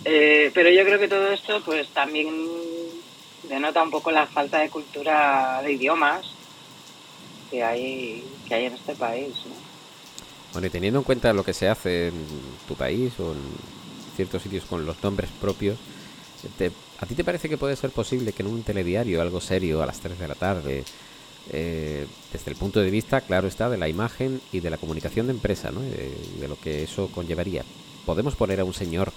Eh, 0.06 0.52
pero 0.54 0.70
yo 0.72 0.84
creo 0.84 1.00
que 1.00 1.08
todo 1.08 1.32
esto, 1.32 1.62
pues 1.64 1.88
también 1.90 2.28
denota 3.50 3.84
un 3.84 3.92
poco 3.92 4.12
la 4.12 4.28
falta 4.28 4.60
de 4.60 4.70
cultura 4.70 5.62
de 5.64 5.74
idiomas 5.74 6.26
que 7.50 7.64
hay, 7.64 8.24
que 8.48 8.56
hay 8.56 8.66
en 8.66 8.74
este 8.74 8.96
país. 8.96 9.34
Bueno, 10.54 10.68
y 10.68 10.70
teniendo 10.70 11.00
en 11.00 11.04
cuenta 11.04 11.34
lo 11.34 11.44
que 11.44 11.54
se 11.54 11.68
hace 11.68 12.08
en 12.08 12.26
tu 12.68 12.76
país 12.76 13.20
o 13.20 13.34
en 13.34 13.40
ciertos 14.16 14.44
sitios 14.44 14.66
con 14.66 14.86
los 14.86 15.02
nombres 15.04 15.30
propios, 15.42 15.78
¿a 17.00 17.06
ti 17.06 17.16
te 17.16 17.24
parece 17.24 17.50
que 17.50 17.58
puede 17.58 17.76
ser 17.76 17.92
posible 17.92 18.34
que 18.34 18.44
en 18.44 18.50
un 18.50 18.64
telediario, 18.64 19.22
algo 19.22 19.42
serio, 19.42 19.82
a 19.82 19.86
las 19.86 20.00
3 20.00 20.18
de 20.20 20.28
la 20.28 20.36
tarde, 20.36 20.84
eh, 21.52 22.08
desde 22.32 22.52
el 22.52 22.58
punto 22.58 22.80
de 22.80 22.92
vista, 22.92 23.22
claro 23.22 23.48
está, 23.48 23.70
de 23.70 23.78
la 23.78 23.90
imagen 23.90 24.42
y 24.52 24.60
de 24.60 24.70
la 24.70 24.78
comunicación 24.78 25.28
de 25.28 25.34
empresa, 25.34 25.72
¿no? 25.72 25.82
de, 25.82 26.16
de 26.40 26.48
lo 26.48 26.60
que 26.60 26.84
eso 26.84 27.10
conllevaría, 27.12 27.64
¿podemos 28.06 28.36
poner 28.36 28.60
a 28.60 28.66
un 28.66 28.74
señor 28.74 29.12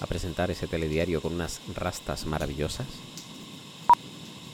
a 0.00 0.06
presentar 0.06 0.50
ese 0.50 0.66
telediario 0.66 1.20
con 1.22 1.34
unas 1.34 1.60
rastas 1.74 2.26
maravillosas? 2.26 2.86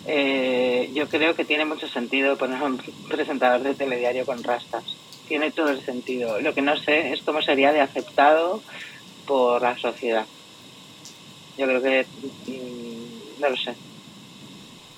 Eh, 0.07 0.91
yo 0.95 1.09
creo 1.09 1.35
que 1.35 1.45
tiene 1.45 1.65
mucho 1.65 1.89
sentido 1.89 2.37
poner 2.37 2.63
un 2.63 2.79
presentador 3.09 3.63
de 3.63 3.75
telediario 3.75 4.27
con 4.27 4.43
rastas. 4.43 4.85
Tiene 5.29 5.51
todo 5.51 5.71
el 5.71 5.85
sentido. 5.85 6.41
Lo 6.41 6.55
que 6.55 6.63
no 6.63 6.77
sé 6.77 7.13
es 7.13 7.23
cómo 7.23 7.41
sería 7.43 7.73
de 7.73 7.81
aceptado 7.81 8.63
por 9.27 9.63
la 9.63 9.79
sociedad. 9.79 10.27
Yo 11.57 11.67
creo 11.67 11.83
que 11.83 12.07
mm, 12.47 13.41
no 13.41 13.49
lo 13.49 13.57
sé. 13.57 13.75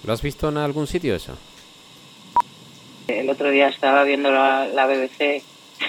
¿Lo 0.04 0.12
has 0.12 0.22
visto 0.22 0.48
en 0.48 0.58
algún 0.58 0.86
sitio 0.86 1.14
eso? 1.14 1.36
El 3.06 3.28
otro 3.28 3.50
día 3.50 3.68
estaba 3.68 4.04
viendo 4.04 4.30
la, 4.30 4.66
la 4.66 4.86
BBC 4.86 5.42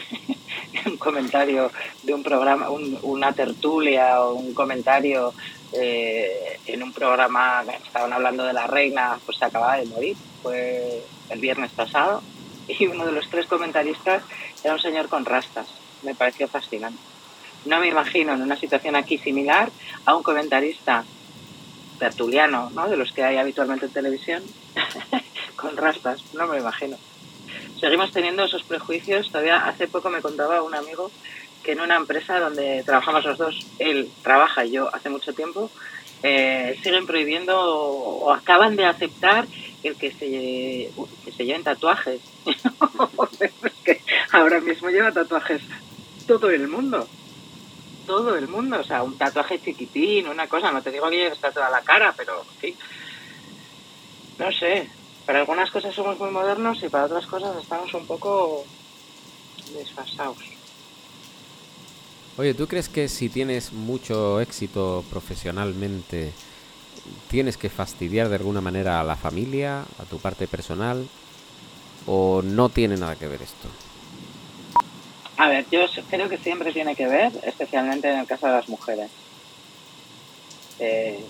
un 0.91 0.97
comentario 0.97 1.71
de 2.03 2.13
un 2.13 2.23
programa, 2.23 2.69
una 2.69 3.33
tertulia 3.33 4.21
o 4.21 4.35
un 4.35 4.53
comentario 4.53 5.33
eh, 5.73 6.59
en 6.67 6.83
un 6.83 6.93
programa 6.93 7.63
estaban 7.85 8.13
hablando 8.13 8.45
de 8.45 8.53
la 8.53 8.67
reina, 8.67 9.19
pues 9.25 9.37
se 9.37 9.45
acababa 9.45 9.77
de 9.77 9.85
morir, 9.87 10.15
fue 10.41 11.03
el 11.29 11.39
viernes 11.39 11.71
pasado, 11.71 12.21
y 12.67 12.87
uno 12.87 13.05
de 13.05 13.11
los 13.11 13.29
tres 13.29 13.45
comentaristas 13.47 14.23
era 14.63 14.73
un 14.73 14.79
señor 14.79 15.09
con 15.09 15.25
rastas. 15.25 15.67
Me 16.03 16.15
pareció 16.15 16.47
fascinante. 16.47 16.99
No 17.65 17.79
me 17.79 17.87
imagino 17.87 18.33
en 18.33 18.41
una 18.41 18.57
situación 18.57 18.95
aquí 18.95 19.17
similar 19.17 19.71
a 20.05 20.15
un 20.15 20.21
comentarista 20.21 21.03
tertuliano, 21.97 22.69
¿no? 22.75 22.87
de 22.87 22.97
los 22.97 23.11
que 23.11 23.23
hay 23.23 23.37
habitualmente 23.37 23.85
en 23.85 23.91
televisión, 23.91 24.43
con 25.55 25.75
rastas, 25.75 26.21
no 26.33 26.45
me 26.45 26.59
imagino. 26.59 26.97
Seguimos 27.85 28.11
teniendo 28.11 28.43
esos 28.43 28.63
prejuicios. 28.63 29.29
Todavía 29.29 29.57
hace 29.67 29.87
poco 29.87 30.09
me 30.09 30.19
contaba 30.19 30.63
un 30.63 30.73
amigo 30.73 31.11
que 31.63 31.73
en 31.73 31.81
una 31.81 31.97
empresa 31.97 32.39
donde 32.39 32.81
trabajamos 32.83 33.23
los 33.23 33.37
dos, 33.37 33.63
él 33.77 34.09
trabaja 34.23 34.65
y 34.65 34.71
yo 34.71 34.89
hace 34.91 35.11
mucho 35.11 35.33
tiempo, 35.33 35.69
eh, 36.23 36.79
siguen 36.81 37.05
prohibiendo 37.05 37.55
o, 37.55 38.33
acaban 38.33 38.75
de 38.75 38.85
aceptar 38.85 39.45
el 39.83 39.95
que 39.97 40.09
se, 40.09 40.89
que 41.23 41.31
se 41.31 41.45
lleven 41.45 41.63
tatuajes. 41.63 42.21
que 43.85 44.01
ahora 44.31 44.59
mismo 44.61 44.89
lleva 44.89 45.11
tatuajes 45.11 45.61
todo 46.25 46.49
el 46.49 46.67
mundo. 46.67 47.07
Todo 48.07 48.35
el 48.35 48.47
mundo. 48.47 48.79
O 48.79 48.83
sea, 48.83 49.03
un 49.03 49.15
tatuaje 49.15 49.61
chiquitín, 49.61 50.27
una 50.27 50.47
cosa. 50.47 50.71
No 50.71 50.81
te 50.81 50.89
digo 50.89 51.07
que 51.11 51.27
está 51.27 51.51
toda 51.51 51.69
la 51.69 51.81
cara, 51.81 52.15
pero 52.17 52.43
sí. 52.59 52.75
No 54.39 54.51
sé. 54.51 54.89
Para 55.25 55.39
algunas 55.39 55.71
cosas 55.71 55.95
somos 55.95 56.19
muy 56.19 56.29
modernos 56.29 56.81
y 56.83 56.89
para 56.89 57.05
otras 57.05 57.25
cosas 57.25 57.57
estamos 57.57 57.93
un 57.93 58.05
poco 58.05 58.63
desfasados. 59.73 60.37
Oye, 62.37 62.53
¿tú 62.53 62.67
crees 62.67 62.89
que 62.89 63.07
si 63.07 63.29
tienes 63.29 63.71
mucho 63.71 64.41
éxito 64.41 65.03
profesionalmente, 65.09 66.31
tienes 67.29 67.57
que 67.57 67.69
fastidiar 67.69 68.29
de 68.29 68.35
alguna 68.35 68.61
manera 68.61 68.99
a 68.99 69.03
la 69.03 69.15
familia, 69.15 69.85
a 69.97 70.03
tu 70.03 70.19
parte 70.19 70.47
personal? 70.47 71.07
¿O 72.05 72.41
no 72.43 72.69
tiene 72.69 72.97
nada 72.97 73.15
que 73.15 73.27
ver 73.27 73.41
esto? 73.41 73.67
A 75.37 75.49
ver, 75.49 75.65
yo 75.71 75.85
creo 76.09 76.29
que 76.29 76.37
siempre 76.37 76.71
tiene 76.71 76.95
que 76.95 77.07
ver, 77.07 77.31
especialmente 77.43 78.11
en 78.11 78.19
el 78.19 78.27
caso 78.27 78.45
de 78.47 78.53
las 78.53 78.69
mujeres. 78.69 79.09
Eh, 80.79 81.23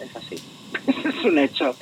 es 0.00 0.16
así, 0.16 0.36
es 0.86 1.24
un 1.24 1.38
hecho. 1.38 1.74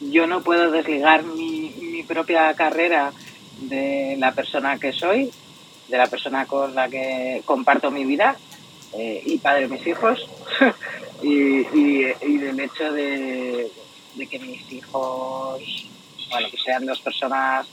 Yo 0.00 0.26
no 0.26 0.42
puedo 0.42 0.70
desligar 0.70 1.24
mi, 1.24 1.70
mi 1.80 2.02
propia 2.02 2.52
carrera 2.54 3.12
de 3.60 4.16
la 4.18 4.32
persona 4.32 4.78
que 4.78 4.92
soy 4.92 5.30
de 5.90 5.98
la 5.98 6.06
persona 6.06 6.46
con 6.46 6.74
la 6.74 6.88
que 6.88 7.42
comparto 7.44 7.90
mi 7.90 8.04
vida 8.04 8.36
eh, 8.96 9.22
y 9.26 9.38
padre 9.38 9.62
de 9.62 9.68
mis 9.68 9.86
hijos 9.86 10.26
y, 11.22 11.62
del 12.38 12.60
hecho 12.60 12.92
de, 12.92 13.70
que 14.30 14.38
mis 14.38 14.72
hijos 14.72 15.60
bueno 16.30 16.48
que 16.50 16.56
sean 16.58 16.86
dos 16.86 17.00
personas 17.00 17.66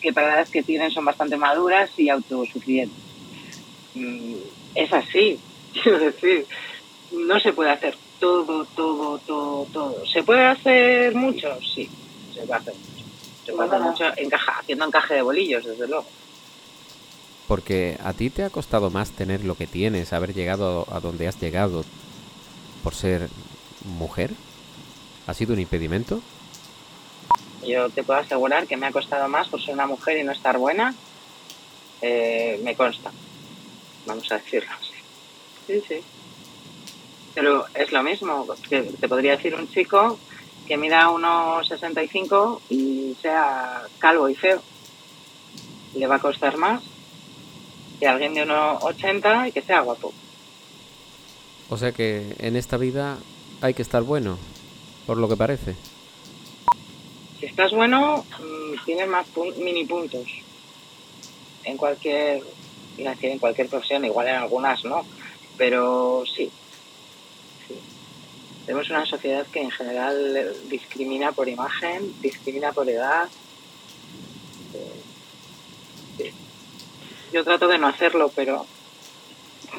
que 0.00 0.12
para 0.12 0.28
la 0.28 0.34
edad 0.34 0.48
que 0.48 0.62
tienen 0.62 0.90
son 0.90 1.04
bastante 1.04 1.36
maduras 1.36 1.90
y 1.96 2.10
autosuficientes 2.10 2.98
mm, 3.94 4.34
es 4.74 4.92
así 4.92 5.40
quiero 5.82 5.98
decir 5.98 6.46
no 7.12 7.40
se 7.40 7.52
puede 7.52 7.70
hacer 7.70 7.96
todo 8.22 8.64
todo 8.76 9.18
todo 9.18 9.66
todo 9.72 10.06
se 10.06 10.22
puede 10.22 10.46
hacer 10.46 11.12
mucho 11.12 11.58
sí 11.74 11.90
se 12.32 12.42
puede 12.42 12.60
hacer 12.60 12.74
mucho 12.74 13.04
se 13.44 13.52
puede 13.52 13.68
hacer 13.68 13.80
mucho 13.80 14.04
encaja, 14.16 14.52
haciendo 14.60 14.84
encaje 14.84 15.14
de 15.14 15.22
bolillos 15.22 15.64
desde 15.64 15.88
luego 15.88 16.06
porque 17.48 17.98
a 18.00 18.12
ti 18.12 18.30
te 18.30 18.44
ha 18.44 18.50
costado 18.50 18.90
más 18.90 19.10
tener 19.10 19.44
lo 19.44 19.56
que 19.56 19.66
tienes, 19.66 20.12
haber 20.12 20.32
llegado 20.32 20.86
a 20.90 21.00
donde 21.00 21.26
has 21.26 21.38
llegado 21.38 21.84
por 22.82 22.94
ser 22.94 23.28
mujer. 23.84 24.30
¿Ha 25.26 25.34
sido 25.34 25.52
un 25.52 25.60
impedimento? 25.60 26.22
Yo 27.66 27.90
te 27.90 28.04
puedo 28.04 28.20
asegurar 28.20 28.66
que 28.66 28.76
me 28.76 28.86
ha 28.86 28.92
costado 28.92 29.28
más 29.28 29.48
por 29.48 29.60
ser 29.60 29.74
una 29.74 29.86
mujer 29.86 30.16
y 30.16 30.24
no 30.24 30.32
estar 30.32 30.56
buena. 30.56 30.94
Eh, 32.00 32.58
me 32.64 32.74
consta. 32.74 33.10
Vamos 34.06 34.32
a 34.32 34.36
decirlo 34.36 34.70
así. 34.72 34.94
Sí, 35.66 35.82
sí. 35.86 36.00
Pero 37.34 37.64
es 37.74 37.92
lo 37.92 38.02
mismo. 38.02 38.46
Que 38.68 38.82
te 38.82 39.08
podría 39.08 39.36
decir 39.36 39.54
un 39.54 39.68
chico 39.68 40.18
que 40.66 40.76
mida 40.76 41.10
unos 41.10 41.66
65 41.68 42.62
y 42.68 43.16
sea 43.20 43.82
calvo 43.98 44.28
y 44.28 44.34
feo. 44.34 44.62
Le 45.94 46.06
va 46.06 46.16
a 46.16 46.20
costar 46.20 46.56
más 46.56 46.82
que 47.98 48.08
alguien 48.08 48.34
de 48.34 48.42
unos 48.42 48.82
80 48.82 49.48
y 49.48 49.52
que 49.52 49.62
sea 49.62 49.80
guapo. 49.80 50.12
O 51.68 51.76
sea 51.76 51.92
que 51.92 52.34
en 52.38 52.56
esta 52.56 52.76
vida 52.76 53.18
hay 53.60 53.74
que 53.74 53.82
estar 53.82 54.02
bueno, 54.02 54.38
por 55.06 55.16
lo 55.16 55.28
que 55.28 55.36
parece. 55.36 55.76
Si 57.38 57.46
estás 57.46 57.72
bueno, 57.72 58.24
mm, 58.40 58.84
tienes 58.84 59.08
más 59.08 59.26
mini 59.56 59.84
puntos. 59.84 60.26
En 61.64 61.76
cualquier, 61.76 62.42
en 62.98 63.38
cualquier 63.38 63.68
profesión, 63.68 64.04
igual 64.04 64.28
en 64.28 64.34
algunas 64.34 64.84
no, 64.84 65.06
pero 65.56 66.24
sí. 66.26 66.50
Tenemos 68.66 68.90
una 68.90 69.04
sociedad 69.06 69.46
que 69.46 69.60
en 69.60 69.70
general 69.70 70.54
discrimina 70.68 71.32
por 71.32 71.48
imagen, 71.48 72.14
discrimina 72.20 72.72
por 72.72 72.88
edad, 72.88 73.28
yo 77.32 77.44
trato 77.44 77.66
de 77.66 77.78
no 77.78 77.88
hacerlo, 77.88 78.30
pero 78.34 78.66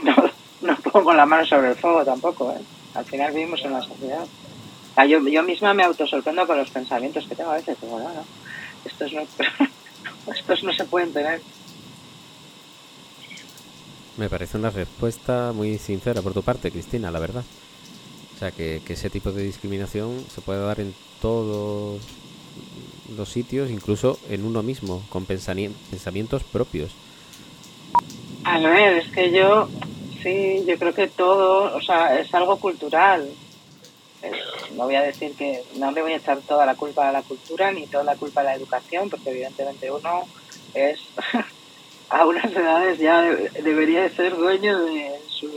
no, 0.62 0.76
pongo 0.92 1.14
la 1.14 1.26
mano 1.26 1.46
sobre 1.46 1.70
el 1.70 1.76
fuego 1.76 2.04
tampoco. 2.04 2.52
¿eh? 2.52 2.62
Al 2.96 3.06
final 3.06 3.32
vivimos 3.32 3.62
en 3.64 3.72
una 3.72 3.84
sociedad. 3.84 4.26
yo, 5.08 5.28
yo 5.28 5.44
misma 5.44 5.74
me 5.74 5.84
autosorprendo 5.84 6.48
con 6.48 6.58
los 6.58 6.70
pensamientos 6.72 7.28
que 7.28 7.36
tengo 7.36 7.52
a 7.52 7.56
veces. 7.56 7.80
Digo, 7.80 8.00
no, 8.00 8.06
no, 8.06 8.26
estos 8.86 9.14
no, 9.14 9.22
estos 10.34 10.64
no 10.64 10.74
se 10.74 10.86
pueden 10.86 11.14
tener. 11.14 11.42
Me 14.18 14.30
parece 14.30 14.58
una 14.58 14.70
respuesta 14.70 15.52
muy 15.54 15.78
sincera 15.78 16.22
por 16.22 16.34
tu 16.34 16.44
parte, 16.44 16.72
Cristina, 16.72 17.10
la 17.12 17.20
verdad. 17.20 17.44
O 18.36 18.40
sea, 18.40 18.52
que, 18.52 18.82
que 18.86 18.94
ese 18.94 19.10
tipo 19.10 19.32
de 19.32 19.44
discriminación 19.44 20.26
se 20.34 20.42
puede 20.42 20.62
dar 20.62 20.80
en 20.80 20.94
todos 21.22 22.02
los 23.16 23.30
sitios, 23.30 23.70
incluso 23.70 24.20
en 24.30 24.46
uno 24.46 24.64
mismo, 24.64 25.04
con 25.10 25.26
pensamientos 25.26 26.44
propios. 26.44 26.92
A 28.44 28.60
ver, 28.60 28.98
es 28.98 29.10
que 29.12 29.32
yo, 29.32 29.70
sí, 30.22 30.64
yo 30.68 30.78
creo 30.78 30.94
que 30.94 31.08
todo, 31.08 31.76
o 31.76 31.82
sea, 31.82 32.20
es 32.20 32.34
algo 32.34 32.58
cultural. 32.58 33.30
no 34.76 34.86
voy 34.86 34.96
a 34.96 35.02
decir 35.02 35.34
que, 35.36 35.64
no 35.78 35.92
le 35.92 36.02
voy 36.02 36.14
a 36.14 36.18
echar 36.18 36.40
toda 36.42 36.66
la 36.66 36.76
culpa 36.76 37.10
a 37.10 37.12
la 37.12 37.22
cultura 37.22 37.72
ni 37.72 37.88
toda 37.88 38.04
la 38.04 38.16
culpa 38.16 38.42
a 38.42 38.46
la 38.46 38.56
educación, 38.56 39.10
porque 39.10 39.30
evidentemente 39.30 39.92
uno 39.92 40.24
es, 40.74 41.00
a 42.10 42.26
unas 42.26 42.52
edades 42.52 43.00
ya 43.00 43.22
debería 43.22 44.04
de 44.04 44.10
ser 44.10 44.36
dueño 44.36 44.80
de 44.80 45.20
sus, 45.30 45.52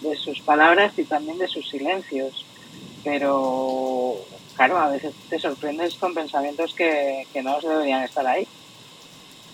de 0.00 0.16
sus 0.16 0.40
palabras 0.40 0.98
y 0.98 1.04
también 1.04 1.38
de 1.38 1.48
sus 1.48 1.68
silencios. 1.68 2.44
Pero, 3.02 4.16
claro, 4.56 4.78
a 4.78 4.88
veces 4.88 5.14
te 5.28 5.38
sorprendes 5.38 5.94
con 5.94 6.14
pensamientos 6.14 6.74
que, 6.74 7.26
que 7.32 7.42
no 7.42 7.60
deberían 7.60 8.02
estar 8.02 8.26
ahí. 8.26 8.46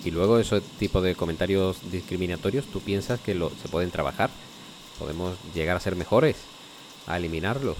Y 0.04 0.10
luego 0.10 0.38
ese 0.38 0.60
tipo 0.60 1.02
de 1.02 1.14
comentarios 1.14 1.90
discriminatorios, 1.90 2.66
¿tú 2.66 2.80
piensas 2.80 3.20
que 3.20 3.34
lo, 3.34 3.50
se 3.50 3.68
pueden 3.68 3.90
trabajar? 3.90 4.30
¿Podemos 4.98 5.36
llegar 5.54 5.76
a 5.76 5.80
ser 5.80 5.96
mejores? 5.96 6.36
¿A 7.06 7.16
eliminarlos? 7.16 7.76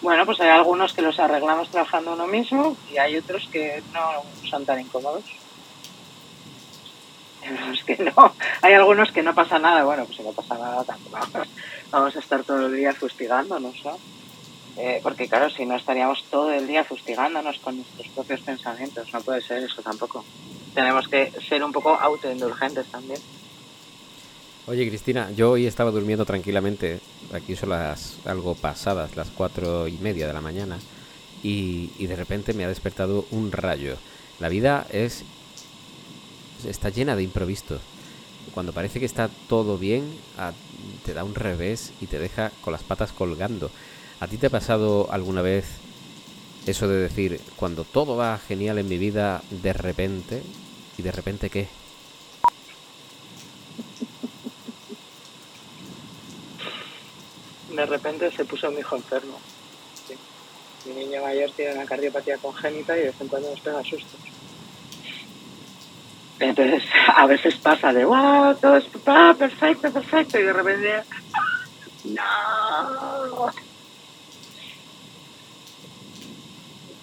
Bueno, 0.00 0.26
pues 0.26 0.40
hay 0.40 0.48
algunos 0.48 0.92
que 0.92 1.02
los 1.02 1.20
arreglamos 1.20 1.68
trabajando 1.68 2.14
uno 2.14 2.26
mismo 2.26 2.76
y 2.92 2.98
hay 2.98 3.16
otros 3.16 3.48
que 3.52 3.82
no 3.92 4.00
son 4.48 4.64
tan 4.64 4.80
incómodos. 4.80 5.22
Hay 7.44 7.78
que 7.96 8.02
no. 8.04 8.34
Hay 8.62 8.74
algunos 8.74 9.10
que 9.12 9.22
no 9.22 9.34
pasa 9.34 9.58
nada. 9.58 9.84
Bueno, 9.84 10.04
pues 10.04 10.16
si 10.16 10.22
no 10.22 10.32
pasa 10.32 10.56
nada, 10.56 10.84
tampoco 10.84 11.18
vamos 11.90 12.16
a 12.16 12.18
estar 12.18 12.42
todo 12.44 12.66
el 12.66 12.76
día 12.76 12.92
fustigándonos, 12.92 13.84
¿no? 13.84 13.98
Eh, 14.76 15.00
porque 15.02 15.28
claro, 15.28 15.50
si 15.50 15.66
no 15.66 15.76
estaríamos 15.76 16.24
todo 16.30 16.50
el 16.52 16.66
día 16.66 16.84
fustigándonos 16.84 17.58
con 17.58 17.76
nuestros 17.76 18.08
propios 18.08 18.40
pensamientos. 18.40 19.12
No 19.12 19.20
puede 19.20 19.42
ser 19.42 19.62
eso 19.62 19.82
tampoco 19.82 20.24
tenemos 20.74 21.08
que 21.08 21.32
ser 21.48 21.62
un 21.62 21.72
poco 21.72 21.90
autoindulgentes 21.90 22.86
también. 22.86 23.20
Oye, 24.66 24.88
Cristina, 24.88 25.30
yo 25.32 25.52
hoy 25.52 25.66
estaba 25.66 25.90
durmiendo 25.90 26.24
tranquilamente. 26.24 27.00
Aquí 27.32 27.56
son 27.56 27.70
las 27.70 28.18
algo 28.24 28.54
pasadas, 28.54 29.16
las 29.16 29.28
cuatro 29.30 29.88
y 29.88 29.98
media 29.98 30.26
de 30.26 30.32
la 30.32 30.40
mañana. 30.40 30.78
Y, 31.42 32.06
de 32.06 32.14
repente 32.14 32.54
me 32.54 32.64
ha 32.64 32.68
despertado 32.68 33.26
un 33.32 33.50
rayo. 33.50 33.96
La 34.38 34.48
vida 34.48 34.86
es. 34.92 35.24
Está 36.64 36.88
llena 36.88 37.16
de 37.16 37.22
improvisos. 37.22 37.80
Cuando 38.54 38.72
parece 38.72 39.00
que 39.00 39.06
está 39.06 39.28
todo 39.48 39.78
bien, 39.78 40.04
te 41.04 41.14
da 41.14 41.24
un 41.24 41.34
revés 41.34 41.92
y 42.00 42.06
te 42.06 42.18
deja 42.18 42.50
con 42.60 42.72
las 42.72 42.82
patas 42.82 43.12
colgando. 43.12 43.70
¿A 44.20 44.26
ti 44.26 44.36
te 44.36 44.48
ha 44.48 44.50
pasado 44.50 45.08
alguna 45.10 45.42
vez 45.42 45.66
eso 46.66 46.86
de 46.88 46.96
decir, 46.96 47.40
cuando 47.56 47.84
todo 47.84 48.16
va 48.16 48.38
genial 48.38 48.78
en 48.78 48.88
mi 48.88 48.98
vida, 48.98 49.42
de 49.50 49.72
repente 49.72 50.42
¿Y 50.98 51.02
de 51.02 51.12
repente 51.12 51.50
qué? 51.50 51.68
De 57.70 57.86
repente 57.86 58.30
se 58.30 58.44
puso 58.44 58.70
mi 58.70 58.80
hijo 58.80 58.96
enfermo. 58.96 59.40
Mi 60.84 60.92
niño 60.94 61.22
mayor 61.22 61.50
tiene 61.52 61.74
una 61.74 61.86
cardiopatía 61.86 62.36
congénita 62.38 62.96
y 62.96 63.00
de 63.00 63.06
vez 63.06 63.20
en 63.20 63.28
cuando 63.28 63.50
nos 63.50 63.60
pega 63.60 63.82
sustos. 63.82 64.31
Entonces, 66.48 66.82
a 67.16 67.26
veces 67.26 67.54
pasa 67.56 67.92
de, 67.92 68.04
wow, 68.04 68.54
todo 68.56 68.76
es 68.76 68.84
perfecto, 69.38 69.92
perfecto, 69.92 70.38
y 70.38 70.42
de 70.42 70.52
repente, 70.52 71.02
no. 72.04 73.52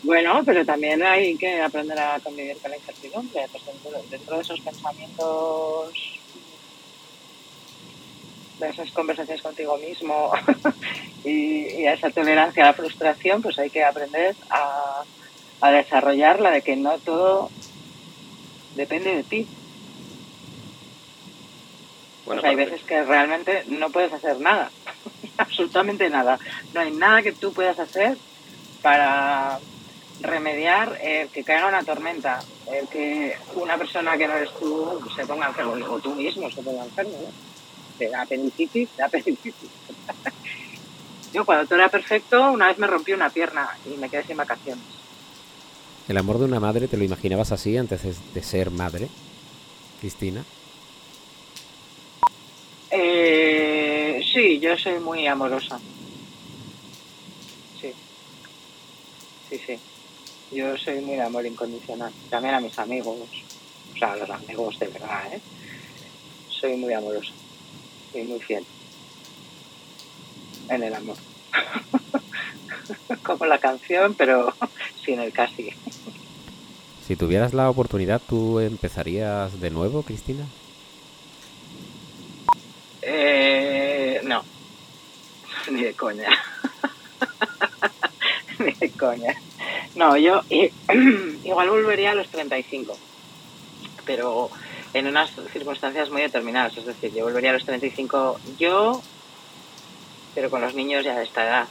Bueno, 0.01 0.41
pero 0.45 0.65
también 0.65 1.03
hay 1.03 1.37
que 1.37 1.61
aprender 1.61 1.99
a 1.99 2.19
convivir 2.19 2.57
con 2.57 2.71
la 2.71 2.77
incertidumbre. 2.77 3.47
Pues 3.51 3.63
dentro, 4.09 4.35
de 4.37 4.41
esos 4.41 4.59
pensamientos, 4.61 5.93
de 8.59 8.69
esas 8.69 8.91
conversaciones 8.91 9.43
contigo 9.43 9.77
mismo 9.77 10.31
y, 11.23 11.85
a 11.85 11.93
esa 11.93 12.09
tolerancia 12.09 12.63
a 12.63 12.67
la 12.67 12.73
frustración, 12.73 13.41
pues 13.41 13.59
hay 13.59 13.69
que 13.69 13.83
aprender 13.83 14.35
a, 14.49 15.03
a 15.61 15.71
desarrollarla, 15.71 16.51
de 16.51 16.61
que 16.61 16.75
no 16.75 16.97
todo 16.99 17.51
depende 18.75 19.15
de 19.15 19.23
ti. 19.23 19.47
Bueno, 22.25 22.41
pues 22.41 22.49
hay 22.51 22.55
veces 22.55 22.81
que 22.83 23.03
realmente 23.03 23.63
no 23.67 23.89
puedes 23.89 24.13
hacer 24.13 24.39
nada, 24.39 24.69
absolutamente 25.37 26.09
nada. 26.09 26.37
No 26.73 26.81
hay 26.81 26.91
nada 26.91 27.21
que 27.21 27.31
tú 27.31 27.53
puedas 27.53 27.79
hacer 27.79 28.17
para 28.81 29.59
remediar 30.21 30.99
el 31.01 31.29
que 31.29 31.43
caiga 31.43 31.67
una 31.67 31.83
tormenta, 31.83 32.39
el 32.71 32.87
que 32.87 33.35
una 33.55 33.77
persona 33.77 34.17
que 34.17 34.27
no 34.27 34.35
eres 34.35 34.53
tú 34.59 34.99
se 35.15 35.25
ponga 35.25 35.47
enfermo, 35.47 35.73
o 35.89 35.99
tú 35.99 36.13
mismo 36.13 36.49
se 36.51 36.61
ponga 36.61 36.83
enfermo, 36.83 37.17
¿no? 37.21 37.31
De 37.97 38.15
apendicitis, 38.15 38.95
de 38.95 39.03
apendicitis. 39.03 39.69
Yo 41.33 41.45
cuando 41.45 41.65
todo 41.65 41.79
era 41.79 41.89
perfecto, 41.89 42.51
una 42.51 42.67
vez 42.67 42.77
me 42.77 42.87
rompí 42.87 43.13
una 43.13 43.29
pierna 43.29 43.69
y 43.85 43.97
me 43.97 44.09
quedé 44.09 44.23
sin 44.23 44.37
vacaciones. 44.37 44.98
¿El 46.09 46.17
amor 46.17 46.39
de 46.39 46.45
una 46.45 46.59
madre 46.59 46.87
te 46.87 46.97
lo 46.97 47.03
imaginabas 47.03 47.51
así 47.51 47.77
antes 47.77 48.01
de 48.33 48.41
ser 48.41 48.71
madre, 48.71 49.07
Cristina? 50.01 50.43
Eh, 52.89 54.19
sí, 54.33 54.59
yo 54.59 54.75
soy 54.75 54.99
muy 54.99 55.27
amorosa. 55.27 55.79
Sí. 57.79 57.93
Sí, 59.51 59.61
sí. 59.67 59.79
Yo 60.51 60.75
soy 60.77 60.99
muy 61.01 61.15
de 61.15 61.21
amor 61.21 61.45
incondicional. 61.45 62.11
También 62.31 62.55
a 62.55 62.59
mis 62.59 62.79
amigos. 62.79 63.29
O 63.93 63.97
sea, 63.99 64.13
a 64.13 64.17
los 64.17 64.29
amigos 64.31 64.79
de 64.79 64.87
verdad, 64.87 65.31
¿eh? 65.31 65.39
Soy 66.49 66.75
muy 66.75 66.91
amorosa. 66.91 67.33
Y 68.15 68.21
muy 68.23 68.39
fiel. 68.39 68.65
En 70.69 70.81
el 70.81 70.95
amor. 70.95 71.17
Como 73.21 73.45
la 73.45 73.59
canción, 73.59 74.15
pero 74.15 74.51
sin 75.05 75.19
el 75.19 75.31
casi. 75.31 75.69
Si 77.09 77.15
tuvieras 77.15 77.55
la 77.55 77.71
oportunidad, 77.71 78.21
¿tú 78.21 78.59
empezarías 78.59 79.59
de 79.59 79.71
nuevo, 79.71 80.03
Cristina? 80.03 80.45
Eh, 83.01 84.21
no. 84.25 84.43
Ni 85.71 85.85
de 85.85 85.95
coña. 85.95 86.29
Ni 88.59 88.73
de 88.73 88.91
coña. 88.91 89.33
No, 89.95 90.17
yo 90.17 90.43
igual 91.43 91.71
volvería 91.71 92.11
a 92.11 92.13
los 92.13 92.29
35, 92.29 92.95
pero 94.05 94.51
en 94.93 95.07
unas 95.07 95.31
circunstancias 95.51 96.11
muy 96.11 96.21
determinadas. 96.21 96.77
Es 96.77 96.85
decir, 96.85 97.11
yo 97.11 97.23
volvería 97.23 97.49
a 97.49 97.53
los 97.53 97.65
35 97.65 98.39
yo, 98.59 99.01
pero 100.35 100.51
con 100.51 100.61
los 100.61 100.75
niños 100.75 101.03
ya 101.03 101.17
de 101.17 101.23
esta 101.23 101.43
edad. 101.43 101.67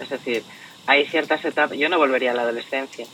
Es 0.00 0.08
decir, 0.08 0.42
hay 0.86 1.06
ciertas 1.06 1.44
etapas. 1.44 1.78
Yo 1.78 1.88
no 1.88 1.98
volvería 1.98 2.32
a 2.32 2.34
la 2.34 2.42
adolescencia, 2.42 3.06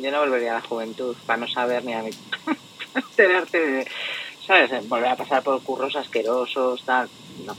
yo 0.00 0.10
no 0.10 0.20
volvería 0.20 0.52
a 0.52 0.60
la 0.60 0.68
juventud 0.68 1.16
para 1.26 1.38
no 1.38 1.48
saber 1.48 1.84
ni 1.84 1.94
a 1.94 2.02
mí. 2.02 2.10
enterarte 2.94 3.58
de. 3.58 3.86
¿Sabes? 4.46 4.88
Volver 4.88 5.08
a 5.08 5.16
pasar 5.16 5.42
por 5.42 5.62
curros 5.62 5.96
asquerosos, 5.96 6.82
tal. 6.84 7.08
No. 7.46 7.56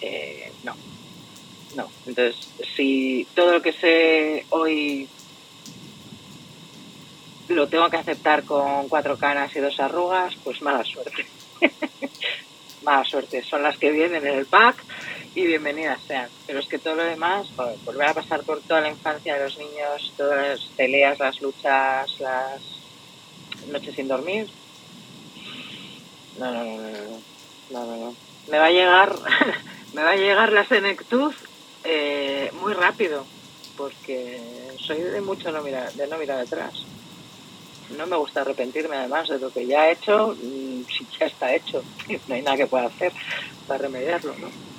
Eh, 0.00 0.52
no 0.62 0.74
no. 1.76 1.88
Entonces, 2.06 2.36
si 2.76 3.26
todo 3.34 3.52
lo 3.52 3.62
que 3.62 3.72
sé 3.72 4.46
hoy 4.50 5.08
lo 7.48 7.68
tengo 7.68 7.90
que 7.90 7.96
aceptar 7.96 8.44
con 8.44 8.88
cuatro 8.88 9.18
canas 9.18 9.54
y 9.54 9.60
dos 9.60 9.78
arrugas, 9.78 10.34
pues 10.42 10.62
mala 10.62 10.84
suerte. 10.84 11.26
mala 12.82 13.04
suerte. 13.04 13.42
Son 13.42 13.62
las 13.62 13.76
que 13.78 13.90
vienen 13.90 14.26
en 14.26 14.38
el 14.38 14.46
pack 14.46 14.76
y 15.34 15.46
bienvenidas 15.46 16.00
sean. 16.06 16.30
Pero 16.46 16.60
es 16.60 16.68
que 16.68 16.78
todo 16.78 16.94
lo 16.94 17.04
demás, 17.04 17.48
volver 17.84 18.08
a 18.08 18.14
pasar 18.14 18.44
por 18.44 18.62
toda 18.62 18.80
la 18.80 18.88
infancia 18.88 19.34
de 19.34 19.44
los 19.44 19.58
niños, 19.58 20.14
todas 20.16 20.48
las 20.48 20.60
peleas, 20.76 21.18
las 21.18 21.40
luchas, 21.40 22.16
las 22.20 22.62
noches 23.68 23.94
sin 23.94 24.08
dormir. 24.08 24.46
No, 26.38 26.52
no, 26.52 26.64
no, 26.64 26.76
no, 26.76 26.90
no, 26.90 27.20
no, 27.70 27.86
no, 27.86 27.96
no. 27.96 28.16
Me 28.48 28.58
va 28.58 28.66
a 28.66 28.70
llegar, 28.70 29.16
me 29.92 30.02
va 30.02 30.10
a 30.10 30.16
llegar 30.16 30.52
la 30.52 30.66
senectud 30.68 31.34
eh, 31.82 32.50
muy 32.60 32.72
rápido, 32.72 33.26
porque 33.76 34.40
soy 34.78 35.00
de 35.00 35.20
mucho 35.20 35.50
no 35.50 35.62
mirar, 35.62 35.92
de 35.94 36.06
no 36.06 36.18
mirar 36.18 36.40
atrás. 36.40 36.74
No 37.96 38.06
me 38.06 38.16
gusta 38.16 38.42
arrepentirme 38.42 38.96
además 38.96 39.28
de 39.28 39.38
lo 39.38 39.50
que 39.50 39.66
ya 39.66 39.88
he 39.88 39.92
hecho, 39.92 40.36
mm, 40.40 40.84
si 40.84 41.08
ya 41.18 41.26
está 41.26 41.54
hecho, 41.54 41.82
no 42.28 42.34
hay 42.34 42.42
nada 42.42 42.56
que 42.56 42.66
pueda 42.66 42.86
hacer 42.86 43.12
para 43.66 43.82
remediarlo, 43.82 44.34
¿no? 44.38 44.73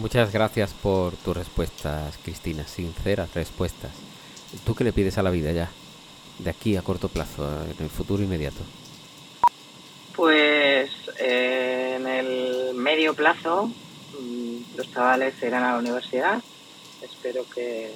Muchas 0.00 0.32
gracias 0.32 0.72
por 0.72 1.14
tus 1.16 1.36
respuestas, 1.36 2.16
Cristina, 2.24 2.66
sinceras 2.66 3.34
respuestas. 3.34 3.90
¿Tú 4.64 4.74
qué 4.74 4.82
le 4.82 4.94
pides 4.94 5.18
a 5.18 5.22
la 5.22 5.28
vida 5.28 5.52
ya, 5.52 5.70
de 6.38 6.48
aquí 6.48 6.74
a 6.78 6.80
corto 6.80 7.10
plazo, 7.10 7.46
en 7.64 7.84
el 7.84 7.90
futuro 7.90 8.22
inmediato? 8.22 8.60
Pues 10.16 10.90
eh, 11.18 11.96
en 11.98 12.06
el 12.06 12.74
medio 12.76 13.12
plazo 13.12 13.70
los 14.74 14.90
chavales 14.90 15.34
irán 15.42 15.64
a 15.64 15.72
la 15.72 15.78
universidad. 15.78 16.42
Espero 17.02 17.44
que 17.54 17.92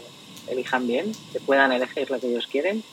elijan 0.49 0.87
bien, 0.87 1.11
que 1.33 1.41
puedan 1.41 1.73
elegir 1.73 2.11
lo 2.11 2.21
que 2.21 2.27
ellos 2.27 2.47
quieren. 2.47 2.85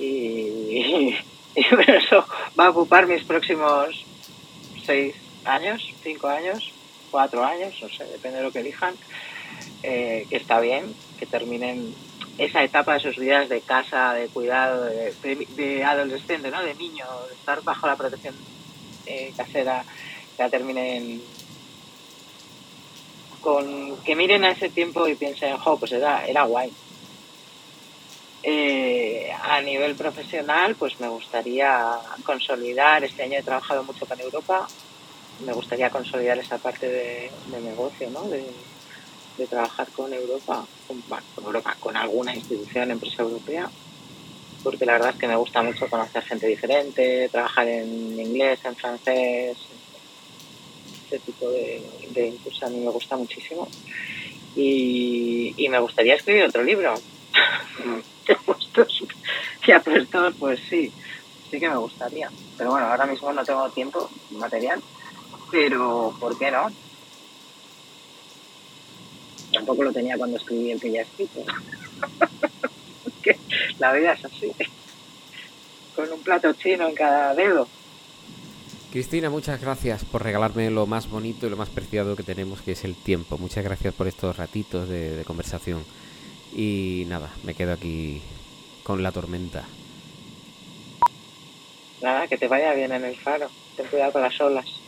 Y, 0.00 1.14
eso 1.54 2.24
va 2.58 2.66
a 2.66 2.70
ocupar 2.70 3.06
mis 3.06 3.22
próximos 3.22 4.04
seis 4.84 5.14
años, 5.44 5.80
cinco 6.02 6.26
años, 6.26 6.72
cuatro 7.10 7.44
años, 7.44 7.74
no 7.82 7.88
sé, 7.88 8.04
depende 8.04 8.38
de 8.38 8.44
lo 8.44 8.52
que 8.52 8.60
elijan. 8.60 8.94
Eh, 9.82 10.26
que 10.28 10.36
está 10.36 10.60
bien, 10.60 10.94
que 11.18 11.24
terminen 11.26 11.94
esa 12.36 12.62
etapa 12.62 12.94
de 12.94 13.00
sus 13.00 13.16
vidas 13.16 13.48
de 13.48 13.62
casa, 13.62 14.12
de 14.12 14.28
cuidado, 14.28 14.84
de, 14.84 15.84
adolescente, 15.84 16.50
¿no? 16.50 16.62
de 16.62 16.74
niño, 16.74 17.06
de 17.28 17.34
estar 17.34 17.62
bajo 17.62 17.86
la 17.86 17.96
protección 17.96 18.34
eh, 19.06 19.32
casera, 19.36 19.84
que 20.36 20.42
la 20.42 20.50
terminen 20.50 21.22
con 23.40 23.96
que 24.02 24.14
miren 24.14 24.44
a 24.44 24.50
ese 24.50 24.68
tiempo 24.68 25.08
y 25.08 25.14
piensen, 25.14 25.56
jo, 25.56 25.78
pues 25.78 25.92
era, 25.92 26.26
era 26.26 26.42
guay. 26.44 26.70
Eh, 28.42 29.30
a 29.42 29.60
nivel 29.62 29.94
profesional, 29.94 30.74
pues 30.76 31.00
me 31.00 31.08
gustaría 31.08 31.92
consolidar, 32.24 33.02
este 33.02 33.22
año 33.22 33.38
he 33.38 33.42
trabajado 33.42 33.82
mucho 33.82 34.06
con 34.06 34.20
Europa, 34.20 34.66
me 35.44 35.52
gustaría 35.52 35.90
consolidar 35.90 36.38
esa 36.38 36.58
parte 36.58 36.88
de, 36.88 37.30
negocio, 37.62 38.10
¿no? 38.10 38.24
De, 38.28 38.44
trabajar 39.48 39.88
con 39.92 40.12
Europa, 40.12 40.66
con, 40.86 41.02
Europa, 41.42 41.74
con 41.80 41.96
alguna 41.96 42.34
institución, 42.34 42.90
empresa 42.90 43.22
europea, 43.22 43.70
porque 44.62 44.84
la 44.84 44.92
verdad 44.92 45.10
es 45.14 45.16
que 45.16 45.28
me 45.28 45.36
gusta 45.36 45.62
mucho 45.62 45.88
conocer 45.88 46.22
gente 46.24 46.46
diferente, 46.46 47.30
trabajar 47.30 47.66
en 47.66 48.20
inglés, 48.20 48.60
en 48.64 48.76
francés, 48.76 49.56
este 51.04 51.18
tipo 51.20 51.50
de, 51.50 51.82
de 52.10 52.38
a 52.62 52.68
mí 52.68 52.80
me 52.80 52.90
gusta 52.90 53.16
muchísimo. 53.16 53.66
Y, 54.56 55.66
me 55.70 55.78
gustaría 55.78 56.14
escribir 56.14 56.44
otro 56.44 56.62
libro. 56.62 56.94
ya 59.66 59.80
puestos, 59.80 60.34
pues 60.38 60.60
sí, 60.68 60.92
sí 61.50 61.60
que 61.60 61.68
me 61.68 61.76
gustaría. 61.76 62.30
Pero 62.56 62.70
bueno, 62.70 62.86
ahora 62.86 63.06
mismo 63.06 63.32
no 63.32 63.44
tengo 63.44 63.68
tiempo 63.70 64.10
material, 64.30 64.80
pero 65.50 66.14
¿por 66.18 66.38
qué 66.38 66.50
no? 66.50 66.68
Tampoco 69.52 69.84
lo 69.84 69.92
tenía 69.92 70.16
cuando 70.16 70.36
escribí 70.36 70.70
el 70.70 70.80
que 70.80 70.92
ya 70.92 71.00
he 71.00 71.02
escrito. 71.02 71.44
la 73.78 73.92
vida 73.92 74.12
es 74.12 74.24
así, 74.24 74.52
con 75.94 76.10
un 76.12 76.20
plato 76.20 76.52
chino 76.54 76.88
en 76.88 76.94
cada 76.94 77.34
dedo. 77.34 77.68
Cristina, 78.90 79.30
muchas 79.30 79.60
gracias 79.60 80.04
por 80.04 80.24
regalarme 80.24 80.68
lo 80.68 80.84
más 80.84 81.08
bonito 81.08 81.46
y 81.46 81.50
lo 81.50 81.56
más 81.56 81.68
preciado 81.68 82.16
que 82.16 82.24
tenemos, 82.24 82.60
que 82.60 82.72
es 82.72 82.84
el 82.84 82.96
tiempo. 82.96 83.38
Muchas 83.38 83.62
gracias 83.62 83.94
por 83.94 84.08
estos 84.08 84.36
ratitos 84.36 84.88
de, 84.88 85.22
conversación. 85.24 85.84
Y 86.52 87.04
nada, 87.06 87.30
me 87.44 87.54
quedo 87.54 87.72
aquí 87.72 88.20
con 88.82 89.04
la 89.04 89.12
tormenta. 89.12 89.64
Nada, 92.02 92.26
que 92.26 92.36
te 92.36 92.48
vaya 92.48 92.74
bien 92.74 92.90
en 92.90 93.04
el 93.04 93.14
faro. 93.14 93.48
Ten 93.76 93.86
cuidado 93.86 94.12
con 94.12 94.22
las 94.22 94.40
olas. 94.40 94.79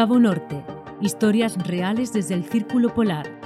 Cabo 0.00 0.18
Norte. 0.18 0.64
Historias 1.02 1.58
reales 1.66 2.14
desde 2.14 2.32
el 2.32 2.44
Círculo 2.44 2.94
Polar 2.94 3.39